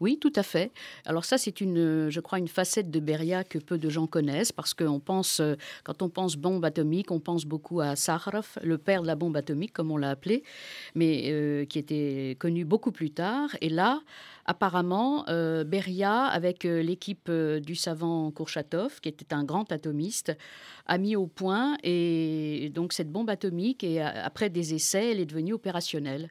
Oui, 0.00 0.18
tout 0.20 0.32
à 0.36 0.42
fait. 0.42 0.72
Alors 1.04 1.24
ça, 1.24 1.38
c'est 1.38 1.60
une, 1.60 2.10
je 2.10 2.20
crois, 2.20 2.38
une 2.38 2.48
facette 2.48 2.90
de 2.90 3.00
Beria 3.00 3.44
que 3.44 3.58
peu 3.58 3.78
de 3.78 3.88
gens 3.88 4.06
connaissent 4.06 4.52
parce 4.52 4.74
qu'on 4.74 5.00
pense, 5.00 5.40
euh, 5.40 5.54
quand 5.84 6.02
on 6.02 6.08
pense 6.08 6.36
bombe 6.36 6.64
atomique, 6.64 7.10
on 7.10 7.20
pense 7.20 7.44
beaucoup 7.44 7.80
à 7.80 7.96
Sakharov, 7.96 8.58
le 8.62 8.78
père 8.78 9.02
de 9.02 9.06
la 9.06 9.14
bombe 9.14 9.36
atomique, 9.36 9.72
comme 9.72 9.90
on 9.90 9.96
l'a 9.96 10.10
appelé, 10.10 10.42
mais 10.94 11.24
euh, 11.26 11.64
qui 11.64 11.78
était 11.78 12.36
connu 12.38 12.64
beaucoup 12.64 12.92
plus 12.92 13.10
tard. 13.10 13.50
Et 13.60 13.68
là, 13.68 14.00
apparemment, 14.46 15.24
euh, 15.28 15.64
Beria, 15.64 16.24
avec 16.24 16.64
l'équipe 16.64 17.30
du 17.30 17.74
savant 17.74 18.30
Kourchatov, 18.30 19.00
qui 19.00 19.08
était 19.08 19.32
un 19.32 19.44
grand 19.44 19.70
atomiste, 19.72 20.36
a 20.86 20.98
mis 20.98 21.16
au 21.16 21.26
point 21.26 21.76
et 21.82 22.70
donc 22.74 22.92
cette 22.92 23.10
bombe 23.10 23.30
atomique 23.30 23.84
et 23.84 24.02
après 24.02 24.50
des 24.50 24.74
essais, 24.74 25.12
elle 25.12 25.20
est 25.20 25.26
devenue 25.26 25.54
opérationnelle. 25.54 26.30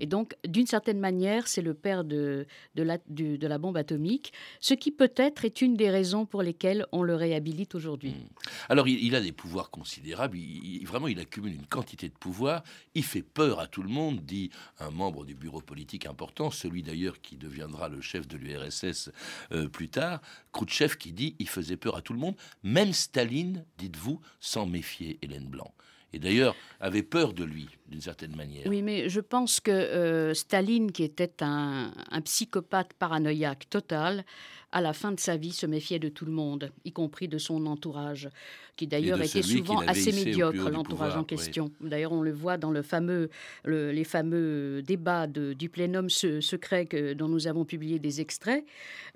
Et 0.00 0.06
donc, 0.06 0.34
d'une 0.46 0.66
certaine 0.66 0.98
manière, 0.98 1.48
c'est 1.48 1.62
le 1.62 1.74
père 1.74 2.04
de, 2.04 2.46
la, 2.74 3.58
bombe 3.58 3.76
atomique, 3.76 4.32
ce 4.60 4.74
qui 4.74 4.90
peut-être 4.90 5.44
est 5.44 5.62
une 5.62 5.76
des 5.76 5.90
raisons 5.90 6.26
pour 6.26 6.42
lesquelles 6.42 6.86
on 6.92 7.02
le 7.02 7.14
réhabilite 7.14 7.74
aujourd'hui. 7.74 8.10
Hmm. 8.10 8.28
Alors, 8.68 8.88
il, 8.88 9.14
a 9.14 9.20
des 9.20 9.32
pouvoirs 9.32 9.70
considérables, 9.70 10.38
vraiment, 10.84 11.08
il 11.08 11.20
accumule 11.20 11.54
une 11.54 11.66
quantité 11.66 12.08
de 12.08 12.14
pouvoirs, 12.14 12.62
il 12.94 13.04
fait 13.04 13.22
peur 13.22 13.60
à 13.60 13.66
tout 13.66 13.82
le 13.82 13.88
monde, 13.88 14.20
dit 14.24 14.50
un 14.78 14.90
membre 14.90 15.24
du 15.24 15.34
bureau 15.34 15.60
politique 15.60 16.06
important, 16.06 16.50
celui 16.50 16.82
d'ailleurs 16.82 17.20
qui 17.20 17.36
deviendra 17.36 17.88
le 17.88 18.00
chef 18.00 18.26
de 18.26 18.36
l'URSS 18.36 19.10
euh, 19.52 19.68
plus 19.68 19.88
tard, 19.88 20.20
Khrouchtchev 20.52 20.96
qui 20.96 21.12
dit 21.12 21.36
il 21.38 21.48
faisait 21.48 21.76
peur 21.76 21.96
à 21.96 22.02
tout 22.02 22.12
le 22.12 22.18
monde, 22.18 22.36
même 22.62 22.92
Staline, 22.92 23.64
dites-vous, 23.78 24.20
s'en 24.40 24.66
méfiait, 24.66 25.18
Hélène 25.22 25.48
Blanc 25.48 25.72
et 26.12 26.18
d'ailleurs 26.18 26.54
avait 26.80 27.02
peur 27.02 27.32
de 27.32 27.44
lui 27.44 27.68
d'une 27.88 28.00
certaine 28.00 28.34
manière. 28.34 28.66
Oui, 28.66 28.82
mais 28.82 29.08
je 29.08 29.20
pense 29.20 29.60
que 29.60 29.70
euh, 29.70 30.34
Staline, 30.34 30.92
qui 30.92 31.04
était 31.04 31.42
un, 31.42 31.92
psychopathe 32.24 32.92
paranoïaque 32.94 33.68
total, 33.68 34.24
à 34.72 34.80
la 34.80 34.92
fin 34.92 35.12
de 35.12 35.20
sa 35.20 35.36
vie, 35.36 35.52
se 35.52 35.66
méfiait 35.66 35.98
de 35.98 36.08
tout 36.08 36.24
le 36.24 36.32
monde, 36.32 36.72
y 36.84 36.92
compris 36.92 37.28
de 37.28 37.38
son 37.38 37.66
entourage, 37.66 38.28
qui 38.76 38.86
d'ailleurs 38.86 39.20
était 39.20 39.42
souvent 39.42 39.80
assez 39.80 40.12
médiocre, 40.12 40.70
l'entourage 40.70 41.16
en 41.16 41.24
question. 41.24 41.70
D'ailleurs, 41.80 42.12
on 42.12 42.22
le 42.22 42.32
voit 42.32 42.56
dans 42.56 42.70
le 42.70 42.82
fameux, 42.82 43.28
les 43.66 44.04
fameux 44.04 44.82
débats 44.82 45.26
du 45.26 45.68
plénum 45.68 46.08
secret 46.08 46.86
que, 46.86 47.12
dont 47.12 47.28
nous 47.28 47.46
avons 47.46 47.64
publié 47.64 47.98
des 47.98 48.20
extraits 48.20 48.64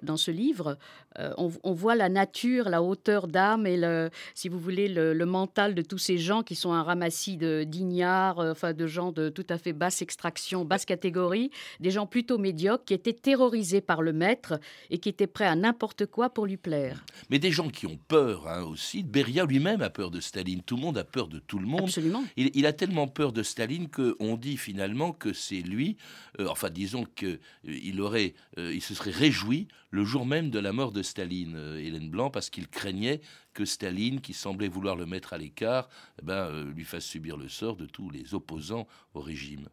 dans 0.02 0.16
ce 0.16 0.30
livre. 0.30 0.78
Euh, 1.18 1.32
on, 1.38 1.72
voit 1.72 1.94
la 1.94 2.08
nature, 2.08 2.68
la 2.68 2.82
hauteur 2.82 3.26
d'âme 3.26 3.66
et, 3.66 3.76
le, 3.76 4.10
si 4.34 4.48
vous 4.48 4.58
voulez, 4.58 4.88
le, 4.88 5.26
mental 5.26 5.74
de 5.74 5.82
tous 5.82 5.98
ces 5.98 6.18
gens 6.18 6.42
qui 6.42 6.54
sont 6.54 6.72
un 6.72 6.82
ramassis 6.82 7.36
d'ignards, 7.36 8.38
euh, 8.38 8.52
enfin 8.52 8.74
de 8.74 8.86
gens 8.86 9.12
de 9.12 9.28
tout 9.30 9.46
à 9.48 9.58
fait 9.58 9.72
basse 9.72 10.02
extraction, 10.02 10.64
basse 10.64 10.84
catégorie, 10.84 11.50
des 11.80 11.90
gens 11.90 12.06
plutôt 12.06 12.38
médiocres 12.38 12.84
qui 12.84 12.94
étaient 12.94 13.14
terrorisés 13.14 13.80
par 13.80 14.02
le 14.02 14.12
maître 14.12 14.60
et 14.90 14.98
qui 14.98 15.08
étaient 15.08 15.26
prêts 15.26 15.45
à 15.46 15.56
n'importe 15.56 16.06
quoi 16.06 16.30
pour 16.30 16.46
lui 16.46 16.56
plaire. 16.56 17.04
Mais 17.30 17.38
des 17.38 17.50
gens 17.50 17.68
qui 17.68 17.86
ont 17.86 17.98
peur 18.08 18.48
hein, 18.48 18.62
aussi. 18.62 19.02
Beria 19.02 19.44
lui-même 19.44 19.82
a 19.82 19.90
peur 19.90 20.10
de 20.10 20.20
Staline. 20.20 20.62
Tout 20.62 20.76
le 20.76 20.82
monde 20.82 20.98
a 20.98 21.04
peur 21.04 21.28
de 21.28 21.38
tout 21.38 21.58
le 21.58 21.66
monde. 21.66 21.84
Absolument. 21.84 22.24
Il, 22.36 22.66
a 22.66 22.72
tellement 22.72 23.08
peur 23.08 23.32
de 23.32 23.42
Staline 23.42 23.88
qu'on 23.88 24.36
dit 24.36 24.56
finalement 24.56 25.12
que 25.12 25.32
c'est 25.32 25.62
lui, 25.62 25.96
euh, 26.40 26.48
enfin 26.48 26.70
disons 26.70 27.04
qu'il 27.04 27.38
il 27.64 28.00
aurait, 28.00 28.34
il 28.56 28.82
se 28.82 28.94
serait 28.94 29.10
réjoui 29.10 29.68
le 29.96 30.04
jour 30.04 30.26
même 30.26 30.50
de 30.50 30.58
la 30.58 30.72
mort 30.72 30.92
de 30.92 31.02
Staline, 31.02 31.54
euh, 31.56 31.78
Hélène 31.78 32.10
Blanc, 32.10 32.30
parce 32.30 32.50
qu'il 32.50 32.68
craignait 32.68 33.20
que 33.54 33.64
Staline, 33.64 34.20
qui 34.20 34.34
semblait 34.34 34.68
vouloir 34.68 34.94
le 34.94 35.06
mettre 35.06 35.32
à 35.32 35.38
l'écart, 35.38 35.88
eh 36.20 36.24
ben, 36.24 36.34
euh, 36.34 36.70
lui 36.72 36.84
fasse 36.84 37.06
subir 37.06 37.36
le 37.36 37.48
sort 37.48 37.76
de 37.76 37.86
tous 37.86 38.10
les 38.10 38.34
opposants 38.34 38.86
au 39.14 39.20
régime. 39.20 39.68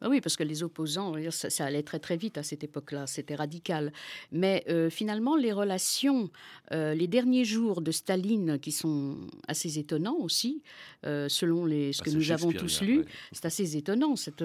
Bah 0.00 0.08
oui, 0.10 0.20
parce 0.20 0.36
que 0.36 0.42
les 0.42 0.62
opposants, 0.62 1.14
ça, 1.30 1.64
allait 1.64 1.82
très 1.82 1.98
très 1.98 2.16
vite 2.16 2.38
à 2.38 2.42
cette 2.42 2.64
époque-là, 2.64 3.06
c'était 3.06 3.34
radical. 3.34 3.92
Mais 4.30 4.64
euh, 4.68 4.90
finalement, 4.90 5.36
les 5.36 5.52
relations, 5.52 6.30
euh, 6.72 6.94
les 6.94 7.06
derniers 7.06 7.44
jours 7.44 7.80
de 7.80 7.90
Staline, 7.90 8.58
qui 8.58 8.72
sont 8.72 9.16
assez 9.48 9.78
étonnants 9.78 10.18
aussi, 10.20 10.62
euh, 11.06 11.28
selon 11.28 11.66
les, 11.66 11.92
ce 11.92 12.02
que 12.02 12.10
nous 12.10 12.30
avons 12.32 12.52
tous 12.52 12.82
lu, 12.82 13.04
c'est 13.32 13.44
assez 13.44 13.76
étonnant. 13.76 14.16
Cette, 14.16 14.44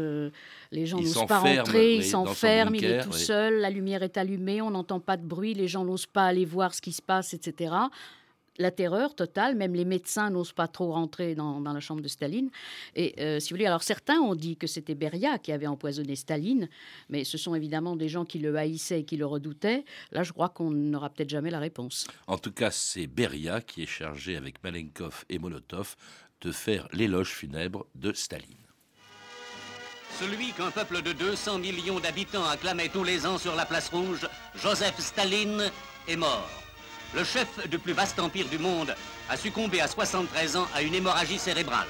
les 0.71 0.85
gens 0.85 0.99
n'osent 0.99 1.25
pas 1.27 1.39
rentrer, 1.39 1.95
ils 1.95 2.05
s'enferment, 2.05 2.75
il 2.75 2.85
est 2.85 3.03
tout 3.03 3.13
seul, 3.13 3.59
la 3.59 3.69
lumière 3.69 4.03
est 4.03 4.17
allumée, 4.17 4.61
on 4.61 4.71
n'entend 4.71 4.99
pas 4.99 5.17
de 5.17 5.25
bruit, 5.25 5.53
les 5.53 5.67
gens 5.67 5.85
n'osent 5.85 6.05
pas 6.05 6.25
aller 6.25 6.45
voir 6.45 6.73
ce 6.73 6.81
qui 6.81 6.91
se 6.91 7.01
passe, 7.01 7.33
etc 7.33 7.71
la 8.57 8.71
terreur 8.71 9.15
totale. 9.15 9.55
Même 9.55 9.73
les 9.73 9.85
médecins 9.85 10.29
n'osent 10.29 10.53
pas 10.53 10.67
trop 10.67 10.91
rentrer 10.91 11.35
dans, 11.35 11.59
la 11.59 11.79
chambre 11.79 12.01
de 12.01 12.07
Staline. 12.07 12.49
Et 12.95 13.15
euh, 13.19 13.39
si 13.39 13.49
vous 13.49 13.55
voulez, 13.55 13.65
alors 13.65 13.83
certains 13.83 14.19
ont 14.19 14.35
dit 14.35 14.57
que 14.57 14.67
c'était 14.67 14.95
Beria 14.95 15.37
qui 15.37 15.51
avait 15.51 15.67
empoisonné 15.67 16.15
Staline, 16.15 16.69
mais 17.09 17.23
ce 17.23 17.37
sont 17.37 17.55
évidemment 17.55 17.95
des 17.95 18.09
gens 18.09 18.25
qui 18.25 18.39
le 18.39 18.55
haïssaient 18.55 19.01
et 19.01 19.05
qui 19.05 19.17
le 19.17 19.25
redoutaient. 19.25 19.85
Là, 20.11 20.23
je 20.23 20.33
crois 20.33 20.49
qu'on 20.49 20.71
n'aura 20.71 21.09
peut-être 21.09 21.29
jamais 21.29 21.51
la 21.51 21.59
réponse. 21.59 22.07
En 22.27 22.37
tout 22.37 22.51
cas, 22.51 22.71
c'est 22.71 23.07
Beria 23.07 23.61
qui 23.61 23.83
est 23.83 23.87
chargé 23.87 24.35
avec 24.35 24.63
Malenkov 24.63 25.25
et 25.29 25.39
Molotov 25.39 25.95
de 26.41 26.51
faire 26.51 26.87
l'éloge 26.93 27.29
funèbre 27.29 27.85
de 27.95 28.13
Staline. 28.13 28.57
Celui 30.19 30.51
qu'un 30.53 30.71
peuple 30.71 31.01
de 31.03 31.13
200 31.13 31.59
millions 31.59 31.99
d'habitants 31.99 32.45
acclamait 32.45 32.89
tous 32.89 33.03
les 33.03 33.25
ans 33.25 33.37
sur 33.37 33.55
la 33.55 33.65
place 33.65 33.89
rouge, 33.89 34.27
Joseph 34.55 34.99
Staline, 34.99 35.69
est 36.07 36.15
mort 36.15 36.66
le 37.13 37.23
chef 37.23 37.67
du 37.69 37.79
plus 37.79 37.93
vaste 37.93 38.19
empire 38.19 38.47
du 38.47 38.57
monde 38.57 38.95
a 39.29 39.37
succombé 39.37 39.81
à 39.81 39.87
73 39.87 40.57
ans 40.57 40.67
à 40.75 40.81
une 40.81 40.93
hémorragie 40.93 41.39
cérébrale. 41.39 41.87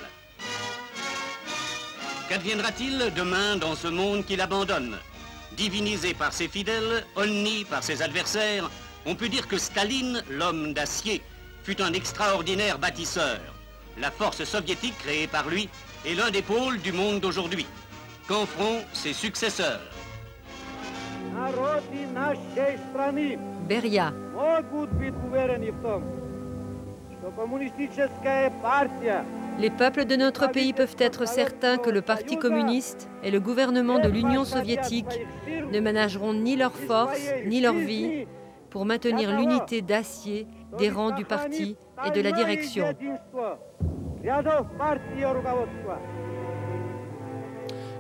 Qu'adviendra-t-il 2.30 3.14
demain 3.16 3.56
dans 3.56 3.76
ce 3.76 3.88
monde 3.88 4.26
qu'il 4.26 4.42
abandonne? 4.42 4.98
Divinisé 5.56 6.14
par 6.14 6.34
ses 6.34 6.48
fidèles, 6.48 7.06
honni 7.16 7.66
par 7.66 7.84
ses 7.84 8.02
adversaires, 8.02 8.70
on 9.06 9.16
peut 9.16 9.30
dire 9.30 9.48
que 9.48 9.58
Staline, 9.58 10.24
l'homme 10.30 10.74
d'acier, 10.74 11.22
fut 11.64 11.82
un 11.82 11.94
extraordinaire 11.94 12.78
bâtisseur. 12.80 13.40
La 13.98 14.12
force 14.12 14.44
soviétique 14.44 14.98
créée 15.00 15.28
par 15.28 15.48
lui 15.48 15.70
est 16.06 16.14
l'un 16.14 16.30
des 16.30 16.42
pôles 16.42 16.80
du 16.82 16.92
monde 16.92 17.22
d'aujourd'hui. 17.22 17.66
Qu'en 18.28 18.46
feront 18.46 18.84
ses 18.94 19.14
successeurs? 19.14 19.80
Beria. 23.68 24.14
Les 29.60 29.70
peuples 29.72 30.06
de 30.06 30.16
notre 30.16 30.48
pays 30.52 30.74
peuvent 30.74 30.96
être 31.00 31.28
certains 31.28 31.78
que 31.78 31.90
le 31.90 32.02
Parti 32.02 32.38
communiste 32.38 33.10
et 33.24 33.32
le 33.32 33.40
gouvernement 33.40 33.98
de 33.98 34.08
l'Union 34.08 34.46
soviétique 34.46 35.26
ne 35.72 35.80
ménageront 35.80 36.34
ni 36.34 36.56
leurs 36.56 36.76
forces 36.76 37.32
ni 37.48 37.62
leur 37.62 37.74
vie 37.74 38.28
pour 38.70 38.86
maintenir 38.86 39.36
l'unité 39.36 39.82
d'acier 39.82 40.46
des 40.78 40.90
rangs 40.92 41.16
du 41.16 41.26
parti 41.26 41.76
et 42.06 42.12
de 42.12 42.22
la 42.22 42.32
direction. 42.32 42.86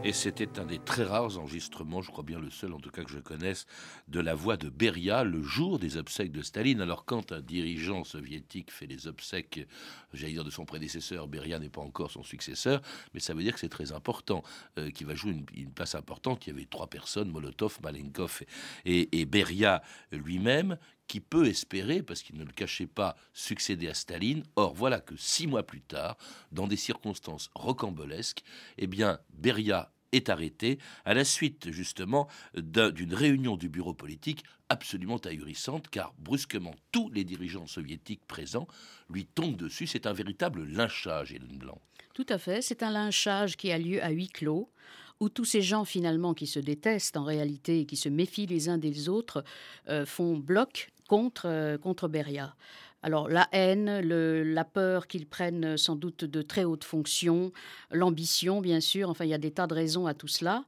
Et 0.04 0.14
c'était 0.14 0.60
un 0.60 0.66
des 0.66 0.80
très 0.80 1.04
rares 1.04 1.38
enregistrements, 1.38 2.02
je 2.02 2.12
crois 2.12 2.24
bien 2.24 2.40
le 2.40 2.50
seul 2.50 2.72
en 2.72 2.80
tout 2.80 2.92
cas 2.92 3.04
que 3.04 3.12
je 3.12 3.20
connaisse, 3.20 3.66
de 4.08 4.20
la 4.20 4.36
voix 4.36 4.56
de 4.56 4.70
Beria 4.70 5.24
le 5.24 5.42
jour 5.42 5.80
des 5.80 5.98
obsèques 5.98 6.32
de 6.32 6.42
Staline. 6.42 6.82
Alors 6.82 7.04
quand 7.04 7.32
un 7.32 7.42
dirigeant 7.42 8.04
soviétique 8.04 8.72
fait 8.72 8.86
les 8.86 9.08
obsèques, 9.08 9.68
j'allais 10.14 10.34
dire 10.34 10.46
de 10.46 10.50
son 10.50 10.66
prédécesseur, 10.66 11.28
Beria 11.28 11.60
n'est 11.60 11.70
pas 11.70 11.82
encore 11.82 12.12
son 12.12 12.24
successeur, 12.24 12.82
mais 13.14 13.20
ça 13.20 13.34
veut 13.34 13.44
dire 13.44 13.54
que 13.54 13.60
c'est 13.60 13.70
très 13.70 13.92
important, 13.92 14.44
euh, 14.78 14.92
qu'il 14.92 15.08
va 15.08 15.16
jouer 15.16 15.44
une, 15.54 15.72
place 15.72 15.96
importante. 15.96 16.48
Il 16.48 16.52
y 16.52 16.54
avait 16.54 16.66
trois 16.66 16.88
personnes, 16.88 17.30
Molotov, 17.30 17.80
Malenkov 17.84 18.44
et 18.86 19.26
Beria 19.26 19.82
lui-même, 20.12 20.78
qui 21.08 21.20
peut 21.20 21.48
espérer, 21.48 22.04
parce 22.04 22.22
qu'il 22.22 22.38
ne 22.38 22.44
le 22.44 22.52
cachait 22.52 22.88
pas, 22.88 23.16
succéder 23.34 23.88
à 23.88 23.94
Staline. 23.94 24.44
Or, 24.56 24.74
voilà 24.74 25.00
que 25.00 25.16
six 25.16 25.48
mois 25.48 25.64
plus 25.64 25.82
tard, 25.82 26.18
dans 26.52 26.68
des 26.68 26.78
circonstances 26.78 27.50
rocambolesques, 27.56 28.44
eh 28.78 28.88
bien, 28.88 29.20
Beria 29.34 29.92
est 30.12 30.30
arrêté 30.30 30.80
à 31.06 31.14
la 31.14 31.26
suite 31.26 31.72
justement 31.72 32.28
d'une 32.56 33.14
réunion 33.14 33.58
du 33.58 33.70
bureau 33.70 33.94
politique 33.94 34.44
absolument 34.70 35.18
ahurissante 35.18 35.90
car 35.90 36.14
brusquement 36.18 36.74
tous 36.92 37.10
les 37.10 37.24
dirigeants 37.24 37.68
soviétiques 37.68 38.26
présents 38.26 38.68
lui 39.10 39.26
tombent 39.26 39.58
dessus. 39.58 39.88
C'est 39.88 40.08
un 40.08 40.14
véritable 40.14 40.66
lynchage, 40.66 41.34
Hélène 41.34 41.58
Blanc. 41.58 41.82
Tout 42.14 42.26
à 42.30 42.38
fait, 42.38 42.62
c'est 42.62 42.84
un 42.84 42.92
lynchage 42.92 43.58
qui 43.58 43.72
a 43.72 43.78
lieu 43.78 44.02
à 44.04 44.10
huis 44.10 44.30
clos 44.30 44.72
où 45.20 45.30
tous 45.30 45.46
ces 45.46 45.62
gens 45.62 45.86
finalement 45.86 46.34
qui 46.34 46.48
se 46.48 46.60
détestent 46.60 47.18
en 47.18 47.24
réalité 47.24 47.82
et 47.82 47.86
qui 47.86 47.96
se 47.96 48.10
méfient 48.10 48.46
les 48.46 48.70
uns 48.70 48.78
des 48.78 49.10
autres 49.10 49.44
euh, 49.90 50.06
font 50.06 50.38
bloc 50.38 50.90
contre, 51.08 51.48
euh, 51.48 51.78
contre 51.78 52.08
Beria. 52.08 52.56
Alors 53.04 53.30
la 53.30 53.48
haine, 53.52 54.00
la 54.00 54.66
peur 54.66 55.08
qu'ils 55.08 55.28
prennent 55.28 55.78
sans 55.78 55.96
doute 55.96 56.26
de 56.26 56.42
très 56.42 56.64
hautes 56.64 56.84
fonctions, 56.84 57.52
l'ambition 57.92 58.60
bien 58.60 58.80
sûr, 58.80 59.10
enfin 59.10 59.24
il 59.24 59.30
y 59.30 59.36
a 59.36 59.38
des 59.38 59.52
tas 59.52 59.68
de 59.68 59.76
raisons 59.76 60.08
à 60.08 60.16
tout 60.16 60.28
cela, 60.28 60.66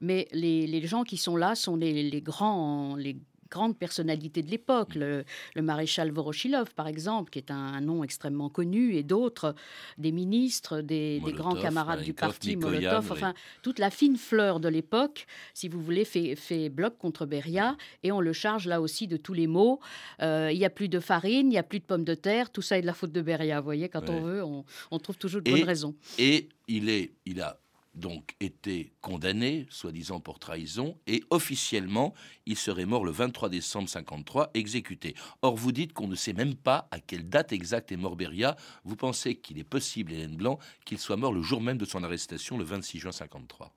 mais 0.00 0.28
les, 0.32 0.86
gens 0.86 1.02
qui 1.02 1.16
sont 1.16 1.36
là 1.36 1.54
sont 1.54 1.76
les, 1.76 2.08
les 2.08 2.22
grands, 2.22 2.94
les 2.94 3.16
grandes 3.52 3.76
personnalités 3.76 4.42
de 4.42 4.50
l'époque, 4.50 4.94
le, 4.94 5.24
maréchal 5.56 6.10
Voroshilov, 6.10 6.74
par 6.74 6.88
exemple, 6.88 7.30
qui 7.30 7.38
est 7.38 7.50
un, 7.50 7.80
nom 7.80 8.02
extrêmement 8.02 8.48
connu, 8.48 8.94
et 8.96 9.02
d'autres, 9.02 9.54
des 9.98 10.12
ministres, 10.12 10.80
des, 10.80 11.20
grands 11.36 11.54
camarades 11.54 12.02
du 12.02 12.14
parti, 12.14 12.56
Molotov, 12.56 13.12
enfin, 13.12 13.34
toute 13.62 13.78
la 13.78 13.90
fine 13.90 14.16
fleur 14.16 14.58
de 14.58 14.68
l'époque, 14.68 15.26
si 15.54 15.68
vous 15.68 15.80
voulez, 15.80 16.04
fait, 16.04 16.34
fait, 16.34 16.68
bloc 16.70 16.96
contre 16.96 17.26
Beria, 17.26 17.76
et 18.02 18.10
on 18.10 18.20
le 18.20 18.32
charge 18.32 18.66
là 18.66 18.80
aussi 18.80 19.06
de 19.06 19.16
tous 19.16 19.34
les 19.34 19.46
maux. 19.46 19.80
Euh, 20.22 20.50
il 20.52 20.58
n'y 20.58 20.64
a 20.64 20.70
plus 20.70 20.88
de 20.88 21.00
farine, 21.00 21.46
il 21.46 21.50
n'y 21.50 21.58
a 21.58 21.62
plus 21.62 21.80
de 21.80 21.84
pommes 21.84 22.04
de 22.04 22.14
terre, 22.14 22.50
tout 22.50 22.62
ça 22.62 22.78
est 22.78 22.82
de 22.82 22.86
la 22.86 22.94
faute 22.94 23.12
de 23.12 23.20
Beria. 23.20 23.60
Vous 23.60 23.64
voyez, 23.64 23.88
quand 23.88 24.08
on 24.08 24.20
veut, 24.20 24.42
on, 24.42 24.98
trouve 24.98 25.18
toujours 25.18 25.42
de 25.42 25.50
bonnes 25.50 25.64
raisons. 25.64 25.94
Et 26.18 26.48
il, 26.68 26.88
est, 26.88 27.12
il 27.26 27.40
a 27.40 27.61
donc 27.94 28.34
été 28.40 28.92
condamné, 29.00 29.66
soi-disant 29.70 30.20
pour 30.20 30.38
trahison, 30.38 30.96
et 31.06 31.22
officiellement, 31.30 32.14
il 32.46 32.56
serait 32.56 32.86
mort 32.86 33.04
le 33.04 33.10
23 33.10 33.48
décembre 33.48 33.88
53, 33.88 34.50
exécuté. 34.54 35.14
Or, 35.42 35.56
vous 35.56 35.72
dites 35.72 35.92
qu'on 35.92 36.08
ne 36.08 36.14
sait 36.14 36.32
même 36.32 36.54
pas 36.54 36.88
à 36.90 37.00
quelle 37.00 37.28
date 37.28 37.52
exacte 37.52 37.92
est 37.92 37.96
mort 37.96 38.16
Beria. 38.16 38.56
Vous 38.84 38.96
pensez 38.96 39.36
qu'il 39.36 39.58
est 39.58 39.64
possible, 39.64 40.12
Hélène 40.12 40.36
Blanc, 40.36 40.58
qu'il 40.84 40.98
soit 40.98 41.16
mort 41.16 41.32
le 41.32 41.42
jour 41.42 41.60
même 41.60 41.78
de 41.78 41.84
son 41.84 42.02
arrestation, 42.02 42.56
le 42.56 42.64
26 42.64 42.98
juin 42.98 43.12
53 43.12 43.72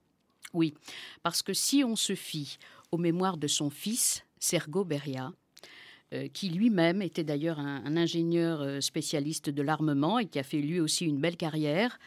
Oui, 0.54 0.74
parce 1.24 1.42
que 1.42 1.54
si 1.54 1.84
on 1.84 1.96
se 1.96 2.16
fie 2.16 2.58
aux 2.92 2.98
mémoires 2.98 3.38
de 3.38 3.48
son 3.48 3.70
fils, 3.70 4.24
Sergo 4.40 4.86
Beria, 4.86 5.34
euh, 6.14 6.28
qui 6.28 6.50
lui-même 6.50 7.02
était 7.02 7.24
d'ailleurs 7.24 7.60
un, 7.60 7.98
ingénieur 7.98 8.62
euh, 8.62 8.80
spécialiste 8.80 9.50
de 9.50 9.62
l'armement 9.64 10.20
et 10.20 10.28
qui 10.28 10.38
a 10.38 10.44
fait 10.44 10.60
lui 10.62 10.80
aussi 10.80 11.06
une 11.06 11.20
belle 11.20 11.36
carrière, 11.36 12.00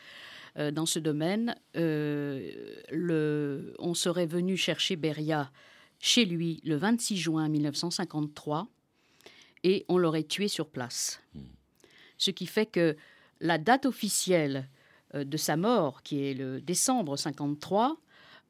euh, 0.57 0.71
dans 0.71 0.87
ce 0.87 0.99
domaine. 0.99 1.57
Euh, 1.77 2.51
le, 2.91 3.75
on 3.79 3.95
serait 3.95 4.27
venu 4.27 4.57
chercher 4.57 4.97
Beria 4.97 5.51
chez 5.99 6.25
lui 6.25 6.61
le 6.65 6.77
26 6.77 7.17
juin 7.17 7.49
1953 7.49 8.69
et 9.65 9.85
on 9.89 9.99
l'aurait 9.99 10.25
tué 10.25 10.49
sur 10.49 10.69
place. 10.69 11.21
Hmm. 11.35 11.41
Ce 12.17 12.31
qui 12.31 12.47
fait 12.47 12.67
que 12.67 12.97
la 13.41 13.59
date 13.59 13.87
officielle 13.87 14.69
euh, 15.15 15.25
de 15.25 15.37
sa 15.37 15.57
mort, 15.57 16.03
qui 16.03 16.25
est 16.25 16.35
le 16.35 16.61
décembre 16.61 17.17
53, 17.17 17.99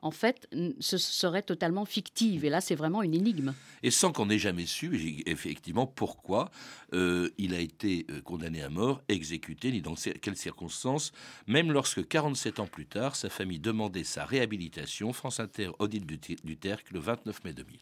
en 0.00 0.10
fait, 0.10 0.48
ce 0.80 0.96
serait 0.98 1.42
totalement 1.42 1.84
fictive. 1.84 2.44
Et 2.44 2.50
là, 2.50 2.60
c'est 2.60 2.74
vraiment 2.74 3.02
une 3.02 3.14
énigme. 3.14 3.54
Et 3.82 3.90
sans 3.90 4.12
qu'on 4.12 4.30
ait 4.30 4.38
jamais 4.38 4.66
su, 4.66 5.22
effectivement, 5.26 5.86
pourquoi 5.86 6.50
euh, 6.94 7.30
il 7.38 7.54
a 7.54 7.58
été 7.58 8.06
euh, 8.10 8.20
condamné 8.20 8.62
à 8.62 8.68
mort, 8.68 9.02
exécuté, 9.08 9.70
ni 9.72 9.80
dans 9.80 9.94
quelles 9.94 10.36
circonstances, 10.36 11.12
même 11.46 11.72
lorsque, 11.72 12.06
47 12.06 12.60
ans 12.60 12.66
plus 12.66 12.86
tard, 12.86 13.16
sa 13.16 13.28
famille 13.28 13.58
demandait 13.58 14.04
sa 14.04 14.24
réhabilitation. 14.24 15.12
France 15.12 15.40
Inter, 15.40 15.70
Odile 15.78 16.06
Duterque, 16.06 16.90
le 16.90 17.00
29 17.00 17.44
mai 17.44 17.52
2000. 17.52 17.78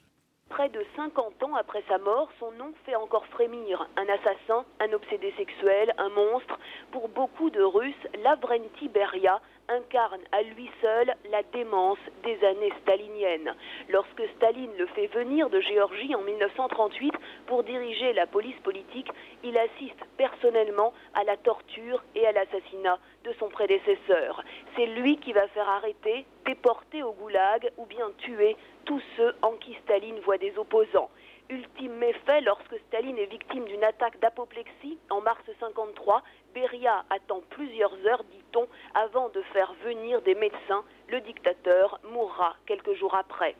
Près 0.48 0.68
de 0.68 0.82
50 0.94 1.42
ans 1.42 1.56
après 1.56 1.82
sa 1.88 1.98
mort, 1.98 2.30
son 2.38 2.52
nom 2.52 2.72
fait 2.84 2.94
encore 2.94 3.26
frémir. 3.26 3.88
Un 3.96 4.06
assassin, 4.08 4.64
un 4.80 4.92
obsédé 4.92 5.34
sexuel, 5.36 5.92
un 5.98 6.08
monstre. 6.10 6.58
Pour 6.92 7.08
beaucoup 7.08 7.50
de 7.50 7.60
Russes, 7.60 7.94
Lavrenti 8.22 8.88
Beria 8.88 9.40
incarne 9.68 10.20
à 10.32 10.42
lui 10.42 10.70
seul 10.80 11.14
la 11.30 11.42
démence 11.52 11.98
des 12.24 12.42
années 12.44 12.72
staliniennes. 12.82 13.54
Lorsque 13.88 14.22
Staline 14.36 14.70
le 14.78 14.86
fait 14.86 15.06
venir 15.08 15.50
de 15.50 15.60
Géorgie 15.60 16.14
en 16.14 16.22
1938 16.22 17.12
pour 17.46 17.62
diriger 17.64 18.12
la 18.12 18.26
police 18.26 18.58
politique, 18.62 19.08
il 19.42 19.56
assiste 19.58 20.04
personnellement 20.16 20.92
à 21.14 21.24
la 21.24 21.36
torture 21.36 22.02
et 22.14 22.26
à 22.26 22.32
l'assassinat 22.32 22.98
de 23.24 23.32
son 23.38 23.48
prédécesseur. 23.48 24.42
C'est 24.76 24.86
lui 24.86 25.18
qui 25.18 25.32
va 25.32 25.48
faire 25.48 25.68
arrêter, 25.68 26.26
déporter 26.44 27.02
au 27.02 27.12
goulag 27.12 27.70
ou 27.76 27.86
bien 27.86 28.10
tuer 28.18 28.56
tous 28.84 29.02
ceux 29.16 29.34
en 29.42 29.52
qui 29.52 29.74
Staline 29.84 30.20
voit 30.20 30.38
des 30.38 30.56
opposants. 30.56 31.10
Ultime 31.48 31.94
méfait, 31.94 32.40
lorsque 32.40 32.76
Staline 32.88 33.18
est 33.18 33.26
victime 33.26 33.64
d'une 33.66 33.84
attaque 33.84 34.18
d'apoplexie 34.18 34.98
en 35.10 35.20
mars 35.20 35.44
53, 35.60 36.22
Beria 36.54 37.04
attend 37.08 37.40
plusieurs 37.50 37.94
heures, 38.06 38.24
dit-on, 38.24 38.66
avant 38.94 39.28
de 39.28 39.40
faire 39.52 39.72
venir 39.84 40.22
des 40.22 40.34
médecins. 40.34 40.84
Le 41.08 41.20
dictateur 41.20 42.00
mourra 42.10 42.56
quelques 42.66 42.94
jours 42.94 43.14
après. 43.14 43.54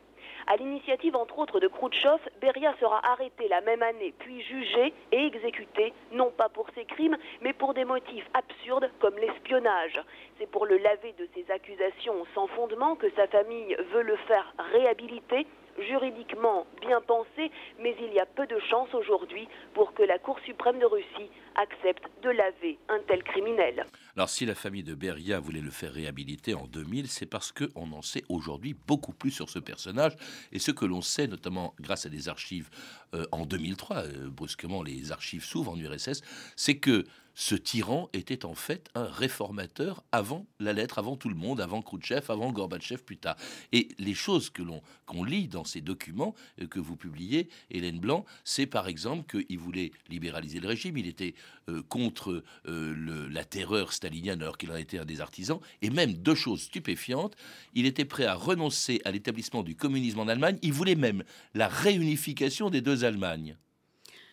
À 0.47 0.57
l'initiative 0.57 1.15
entre 1.15 1.39
autres 1.39 1.61
de 1.61 1.67
Khrouchtchev, 1.67 2.19
Beria 2.41 2.73
sera 2.79 2.99
arrêté 3.09 3.47
la 3.47 3.61
même 3.61 3.81
année, 3.81 4.13
puis 4.19 4.41
jugé 4.41 4.93
et 5.13 5.25
exécuté, 5.25 5.93
non 6.11 6.31
pas 6.31 6.49
pour 6.49 6.67
ses 6.75 6.83
crimes, 6.83 7.17
mais 7.41 7.53
pour 7.53 7.73
des 7.73 7.85
motifs 7.85 8.29
absurdes 8.33 8.89
comme 8.99 9.17
l'espionnage. 9.17 10.01
C'est 10.37 10.49
pour 10.49 10.65
le 10.65 10.77
laver 10.77 11.13
de 11.13 11.27
ses 11.33 11.49
accusations 11.51 12.25
sans 12.35 12.47
fondement 12.47 12.95
que 12.95 13.09
sa 13.11 13.27
famille 13.27 13.75
veut 13.93 14.03
le 14.03 14.17
faire 14.27 14.53
réhabiliter 14.73 15.47
juridiquement 15.87 16.65
bien 16.81 17.01
pensé, 17.01 17.51
mais 17.79 17.95
il 18.01 18.13
y 18.13 18.19
a 18.19 18.25
peu 18.25 18.47
de 18.47 18.59
chances 18.69 18.93
aujourd'hui 18.93 19.47
pour 19.73 19.93
que 19.93 20.03
la 20.03 20.19
Cour 20.19 20.39
suprême 20.45 20.79
de 20.79 20.85
Russie 20.85 21.29
accepte 21.55 22.03
de 22.23 22.29
laver 22.29 22.77
un 22.89 22.99
tel 23.07 23.23
criminel. 23.23 23.85
Alors 24.15 24.29
si 24.29 24.45
la 24.45 24.55
famille 24.55 24.83
de 24.83 24.95
Beria 24.95 25.39
voulait 25.39 25.61
le 25.61 25.71
faire 25.71 25.91
réhabiliter 25.91 26.53
en 26.53 26.67
2000, 26.67 27.07
c'est 27.07 27.25
parce 27.25 27.51
qu'on 27.51 27.91
en 27.91 28.01
sait 28.01 28.23
aujourd'hui 28.29 28.75
beaucoup 28.87 29.13
plus 29.13 29.31
sur 29.31 29.49
ce 29.49 29.59
personnage. 29.59 30.15
Et 30.51 30.59
ce 30.59 30.71
que 30.71 30.85
l'on 30.85 31.01
sait, 31.01 31.27
notamment 31.27 31.73
grâce 31.79 32.05
à 32.05 32.09
des 32.09 32.29
archives 32.29 32.69
euh, 33.13 33.25
en 33.31 33.45
2003, 33.45 33.97
euh, 33.97 34.29
brusquement 34.29 34.83
les 34.83 35.11
archives 35.11 35.43
s'ouvrent 35.43 35.71
en 35.71 35.77
URSS, 35.77 36.21
c'est 36.55 36.77
que 36.77 37.05
ce 37.39 37.53
tyran 37.53 38.09
était 38.13 38.45
en 38.45 38.55
fait 38.55 38.89
un 38.95 39.05
réformateur 39.05 40.03
avant 40.11 40.47
la 40.59 40.73
lettre, 40.73 40.97
avant 40.97 41.15
tout 41.15 41.29
le 41.29 41.35
monde, 41.35 41.61
avant 41.61 41.83
Khrouchtchev, 41.83 42.25
avant 42.29 42.51
Gorbatchev 42.51 43.03
plus 43.03 43.17
tard. 43.17 43.35
Et 43.71 43.89
les 43.99 44.15
choses 44.15 44.49
que 44.49 44.63
l'on 44.63 44.81
qu'on 45.05 45.23
lit 45.23 45.47
dans 45.47 45.63
ces 45.63 45.79
documents 45.79 46.33
euh, 46.59 46.65
que 46.65 46.79
vous 46.79 46.95
publiez, 46.95 47.47
Hélène 47.69 47.99
Blanc, 47.99 48.25
c'est 48.43 48.65
par 48.65 48.87
exemple 48.87 49.23
qu'il 49.29 49.59
voulait 49.59 49.91
libéraliser 50.09 50.59
le 50.59 50.67
régime, 50.67 50.97
il 50.97 51.05
était 51.05 51.35
euh, 51.69 51.83
contre 51.83 52.43
euh, 52.67 53.29
la 53.29 53.45
terreur 53.45 53.93
stalinienne 53.93 54.41
alors 54.41 54.57
qu'il 54.57 54.71
en 54.71 54.75
était 54.75 54.97
un 54.97 55.05
des 55.05 55.21
artisans, 55.21 55.59
et 55.83 55.91
même 55.91 56.13
deux 56.13 56.35
choses 56.35 56.63
stupéfiantes, 56.63 57.35
il 57.75 57.85
était 57.85 58.03
prêt 58.03 58.25
à 58.25 58.33
renoncer 58.33 58.99
à 59.05 59.11
l'établissement 59.11 59.61
du 59.61 59.75
communisme 59.75 60.19
en 60.21 60.27
Allemagne, 60.27 60.57
il 60.63 60.73
voulait 60.73 60.95
même 60.95 61.23
la 61.53 61.67
réunification 61.67 62.71
des 62.71 62.81
deux 62.81 63.05
Allemagnes. 63.05 63.57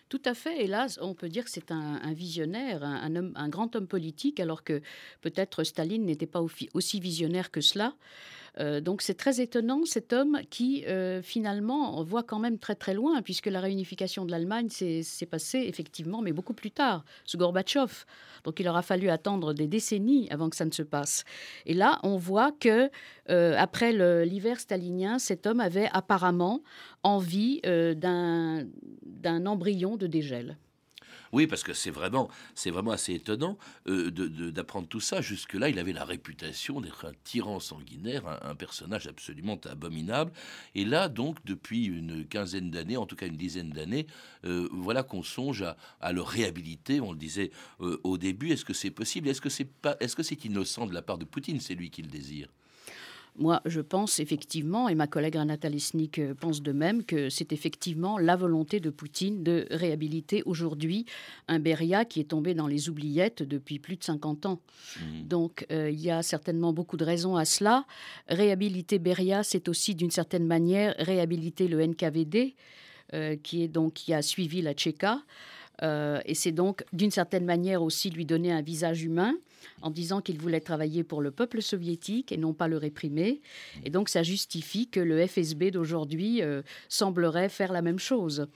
Tout 0.07 0.21
à 0.25 0.35
fait. 0.35 0.67
Là, 0.67 0.85
on 1.01 1.15
peut 1.15 1.29
dire 1.29 1.45
que 1.45 1.49
c'est 1.49 1.71
un, 1.71 2.13
visionnaire, 2.13 2.83
un, 2.83 3.49
grand 3.49 3.75
homme 3.75 3.87
politique, 3.87 4.39
alors 4.39 4.63
que 4.63 4.81
peut-être 5.21 5.63
Staline 5.63 6.05
n'était 6.05 6.27
pas 6.27 6.41
aussi 6.73 6.99
visionnaire 6.99 7.49
que 7.49 7.61
cela. 7.61 7.95
Euh, 8.59 8.81
donc 8.81 9.01
c'est 9.01 9.15
très 9.15 9.41
étonnant 9.41 9.85
cet 9.85 10.13
homme 10.13 10.39
qui 10.49 10.85
euh, 10.85 11.21
finalement 11.21 12.03
voit 12.03 12.23
quand 12.23 12.39
même 12.39 12.57
très 12.57 12.75
très 12.75 12.93
loin, 12.93 13.21
puisque 13.21 13.47
la 13.47 13.59
réunification 13.59 14.25
de 14.25 14.31
l'Allemagne 14.31 14.69
s'est 14.69 15.25
passée 15.25 15.65
effectivement, 15.67 16.21
mais 16.21 16.31
beaucoup 16.31 16.53
plus 16.53 16.71
tard, 16.71 17.03
sous 17.25 17.37
Gorbatchev. 17.37 18.05
Donc 18.43 18.59
il 18.59 18.67
aura 18.67 18.81
fallu 18.81 19.09
attendre 19.09 19.53
des 19.53 19.67
décennies 19.67 20.27
avant 20.29 20.49
que 20.49 20.55
ça 20.55 20.65
ne 20.65 20.71
se 20.71 20.83
passe. 20.83 21.23
Et 21.65 21.73
là, 21.73 21.99
on 22.03 22.17
voit 22.17 22.51
que 22.51 22.89
euh, 23.29 23.55
après 23.57 23.91
l'hiver 24.25 24.59
stalinien, 24.59 25.19
cet 25.19 25.47
homme 25.47 25.59
avait 25.59 25.89
apparemment 25.91 26.61
envie 27.03 27.61
d'un 27.63 28.65
embryon 29.45 29.97
de 29.97 30.07
dégel. 30.07 30.57
Oui, 31.31 31.47
parce 31.47 31.63
que 31.63 31.73
c'est 31.73 31.91
vraiment, 31.91 32.29
c'est 32.53 32.71
vraiment 32.71 32.91
assez 32.91 33.13
étonnant 33.13 33.57
euh, 33.87 34.11
d'apprendre 34.11 34.87
tout 34.87 34.99
ça. 34.99 35.21
Jusque-là, 35.21 35.69
il 35.69 35.79
avait 35.79 35.93
la 35.93 36.05
réputation 36.05 36.81
d'être 36.81 37.05
un 37.05 37.13
tyran 37.23 37.59
sanguinaire, 37.59 38.23
un, 38.43 38.55
personnage 38.55 39.07
absolument 39.07 39.59
abominable. 39.65 40.31
Et 40.75 40.85
là, 40.85 41.09
donc, 41.09 41.37
depuis 41.45 41.85
une 41.85 42.25
quinzaine 42.25 42.71
d'années, 42.71 42.97
en 42.97 43.05
tout 43.05 43.15
cas 43.15 43.27
une 43.27 43.37
dizaine 43.37 43.69
d'années, 43.69 44.07
euh, 44.45 44.69
voilà 44.71 45.03
qu'on 45.03 45.23
songe 45.23 45.65
à, 46.01 46.13
le 46.13 46.21
réhabiliter. 46.21 47.01
On 47.01 47.11
le 47.11 47.17
disait 47.17 47.51
euh, 47.81 47.99
au 48.03 48.17
début. 48.17 48.51
Est-ce 48.51 48.65
que 48.65 48.73
c'est 48.73 48.91
possible? 48.91 49.27
Est-ce 49.27 49.41
que 49.41 49.49
c'est 49.49 49.65
pas 49.65 49.97
Est-ce 49.99 50.15
que 50.15 50.23
c'est 50.23 50.45
innocent 50.45 50.85
de 50.85 50.93
la 50.93 51.01
part 51.01 51.17
de 51.17 51.25
Poutine? 51.25 51.59
C'est 51.59 51.75
lui 51.75 51.89
qui 51.89 52.01
le 52.01 52.09
désire. 52.09 52.47
Moi, 53.37 53.61
je 53.65 53.81
pense 53.81 54.19
effectivement, 54.19 54.87
et 54.87 54.95
ma 54.95 55.07
collègue 55.07 55.35
Renata 55.35 55.67
Lesnik 55.67 56.19
euh, 56.19 56.33
pense 56.33 56.61
de 56.61 56.71
même, 56.71 57.03
que 57.03 57.29
c'est 57.29 57.51
effectivement 57.51 58.17
la 58.17 58.35
volonté 58.35 58.79
de 58.79 58.89
Poutine 58.89 59.43
de 59.43 59.67
réhabiliter 59.71 60.41
aujourd'hui 60.45 61.05
un 61.47 61.59
Beria 61.59 62.05
qui 62.05 62.21
est 62.21 62.29
tombé 62.29 62.53
dans 62.53 62.67
les 62.67 62.89
oubliettes 62.89 63.43
depuis 63.43 63.79
plus 63.79 63.97
de 63.97 64.03
50 64.03 64.45
ans. 64.45 64.61
Mmh. 64.99 65.27
Donc, 65.27 65.65
euh, 65.71 65.89
il 65.89 65.99
y 65.99 66.11
a 66.11 66.23
certainement 66.23 66.71
beaucoup 66.71 66.97
de 66.97 67.03
raisons 67.03 67.35
à 67.35 67.43
cela. 67.43 67.85
Réhabiliter 68.29 68.99
Beria, 68.99 69.43
c'est 69.43 69.67
aussi 69.67 69.95
d'une 69.95 70.11
certaine 70.11 70.45
manière 70.45 70.95
réhabiliter 70.97 71.67
le 71.67 71.85
NKVD, 71.85 72.55
euh, 73.13 73.35
qui, 73.35 73.63
est 73.63 73.67
donc, 73.67 73.93
qui 73.93 74.13
a 74.13 74.21
suivi 74.21 74.61
la 74.61 74.73
Tchéka. 74.73 75.21
Et 75.81 76.35
c'est 76.35 76.51
donc 76.51 76.83
d'une 76.93 77.11
certaine 77.11 77.45
manière 77.45 77.81
aussi 77.81 78.09
lui 78.09 78.25
donner 78.25 78.51
un 78.51 78.61
visage 78.61 79.03
humain 79.03 79.35
en 79.81 79.89
disant 79.89 80.21
qu'il 80.21 80.39
voulait 80.39 80.59
travailler 80.59 81.03
pour 81.03 81.21
le 81.21 81.31
peuple 81.31 81.61
soviétique 81.61 82.31
et 82.31 82.37
non 82.37 82.53
pas 82.53 82.67
le 82.67 82.77
réprimer. 82.77 83.41
Et 83.83 83.89
donc 83.89 84.09
ça 84.09 84.23
justifie 84.23 84.87
que 84.87 84.99
le 84.99 85.25
FSB 85.25 85.71
d'aujourd'hui 85.71 86.41
euh, 86.41 86.61
semblerait 86.89 87.49
faire 87.49 87.71
la 87.71 87.81
même 87.81 87.99
chose. 87.99 88.47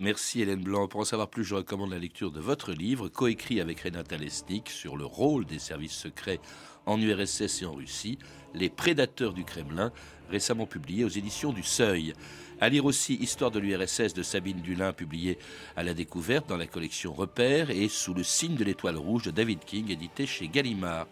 Merci 0.00 0.42
Hélène 0.42 0.62
Blanc. 0.62 0.88
Pour 0.88 1.00
en 1.00 1.04
savoir 1.04 1.28
plus, 1.28 1.44
je 1.44 1.54
recommande 1.54 1.90
la 1.90 1.98
lecture 1.98 2.30
de 2.30 2.40
votre 2.40 2.72
livre, 2.72 3.08
coécrit 3.08 3.60
avec 3.60 3.80
Renata 3.80 4.16
Lesnik, 4.16 4.70
sur 4.70 4.96
le 4.96 5.04
rôle 5.04 5.44
des 5.44 5.58
services 5.58 5.92
secrets 5.92 6.40
en 6.88 7.00
URSS 7.00 7.62
et 7.62 7.66
en 7.66 7.74
Russie, 7.74 8.18
Les 8.54 8.70
prédateurs 8.70 9.34
du 9.34 9.44
Kremlin, 9.44 9.92
récemment 10.30 10.66
publié 10.66 11.04
aux 11.04 11.08
éditions 11.08 11.52
du 11.52 11.62
Seuil. 11.62 12.14
À 12.60 12.70
lire 12.70 12.86
aussi 12.86 13.14
Histoire 13.14 13.50
de 13.50 13.58
l'URSS 13.58 14.14
de 14.14 14.22
Sabine 14.22 14.62
Dulin, 14.62 14.92
publié 14.92 15.38
à 15.76 15.82
la 15.82 15.92
découverte 15.92 16.48
dans 16.48 16.56
la 16.56 16.66
collection 16.66 17.12
Repères 17.12 17.70
et 17.70 17.88
Sous 17.88 18.14
le 18.14 18.24
signe 18.24 18.56
de 18.56 18.64
l'étoile 18.64 18.96
rouge 18.96 19.24
de 19.24 19.30
David 19.30 19.60
King, 19.64 19.90
édité 19.90 20.26
chez 20.26 20.48
Gallimard. 20.48 21.06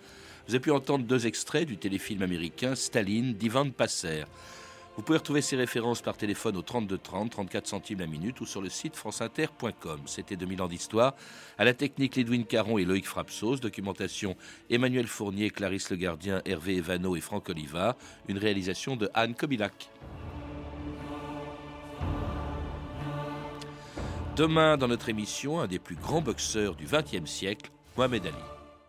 Vous 0.48 0.54
avez 0.54 0.60
pu 0.60 0.70
entendre 0.70 1.04
deux 1.04 1.26
extraits 1.26 1.68
du 1.68 1.76
téléfilm 1.76 2.22
américain 2.22 2.74
Staline 2.74 3.34
d'Ivan 3.34 3.70
Passer. 3.70 4.24
Vous 4.96 5.02
pouvez 5.02 5.18
retrouver 5.18 5.42
ces 5.42 5.56
références 5.56 6.00
par 6.00 6.16
téléphone 6.16 6.56
au 6.56 6.62
32 6.62 6.96
30, 6.96 7.30
34 7.30 7.66
centimes 7.66 7.98
la 7.98 8.06
minute 8.06 8.40
ou 8.40 8.46
sur 8.46 8.62
le 8.62 8.70
site 8.70 8.96
franceinter.com. 8.96 10.00
C'était 10.06 10.36
2000 10.36 10.62
ans 10.62 10.68
d'histoire. 10.68 11.14
À 11.58 11.64
la 11.66 11.74
technique, 11.74 12.16
Ledwin 12.16 12.44
Caron 12.44 12.78
et 12.78 12.84
Loïc 12.84 13.06
Frapsos. 13.06 13.60
Documentation, 13.60 14.36
Emmanuel 14.70 15.06
Fournier, 15.06 15.50
Clarisse 15.50 15.90
Le 15.90 15.96
Gardien, 15.96 16.40
Hervé 16.46 16.76
Evano 16.76 17.14
et 17.14 17.20
Franck 17.20 17.50
Oliva. 17.50 17.96
Une 18.26 18.38
réalisation 18.38 18.96
de 18.96 19.10
Anne 19.12 19.34
Kobilac. 19.34 19.90
Demain, 24.34 24.78
dans 24.78 24.88
notre 24.88 25.10
émission, 25.10 25.60
un 25.60 25.66
des 25.66 25.78
plus 25.78 25.96
grands 25.96 26.22
boxeurs 26.22 26.74
du 26.74 26.86
XXe 26.86 27.30
siècle, 27.30 27.70
Mohamed 27.98 28.26
Ali. 28.26 28.55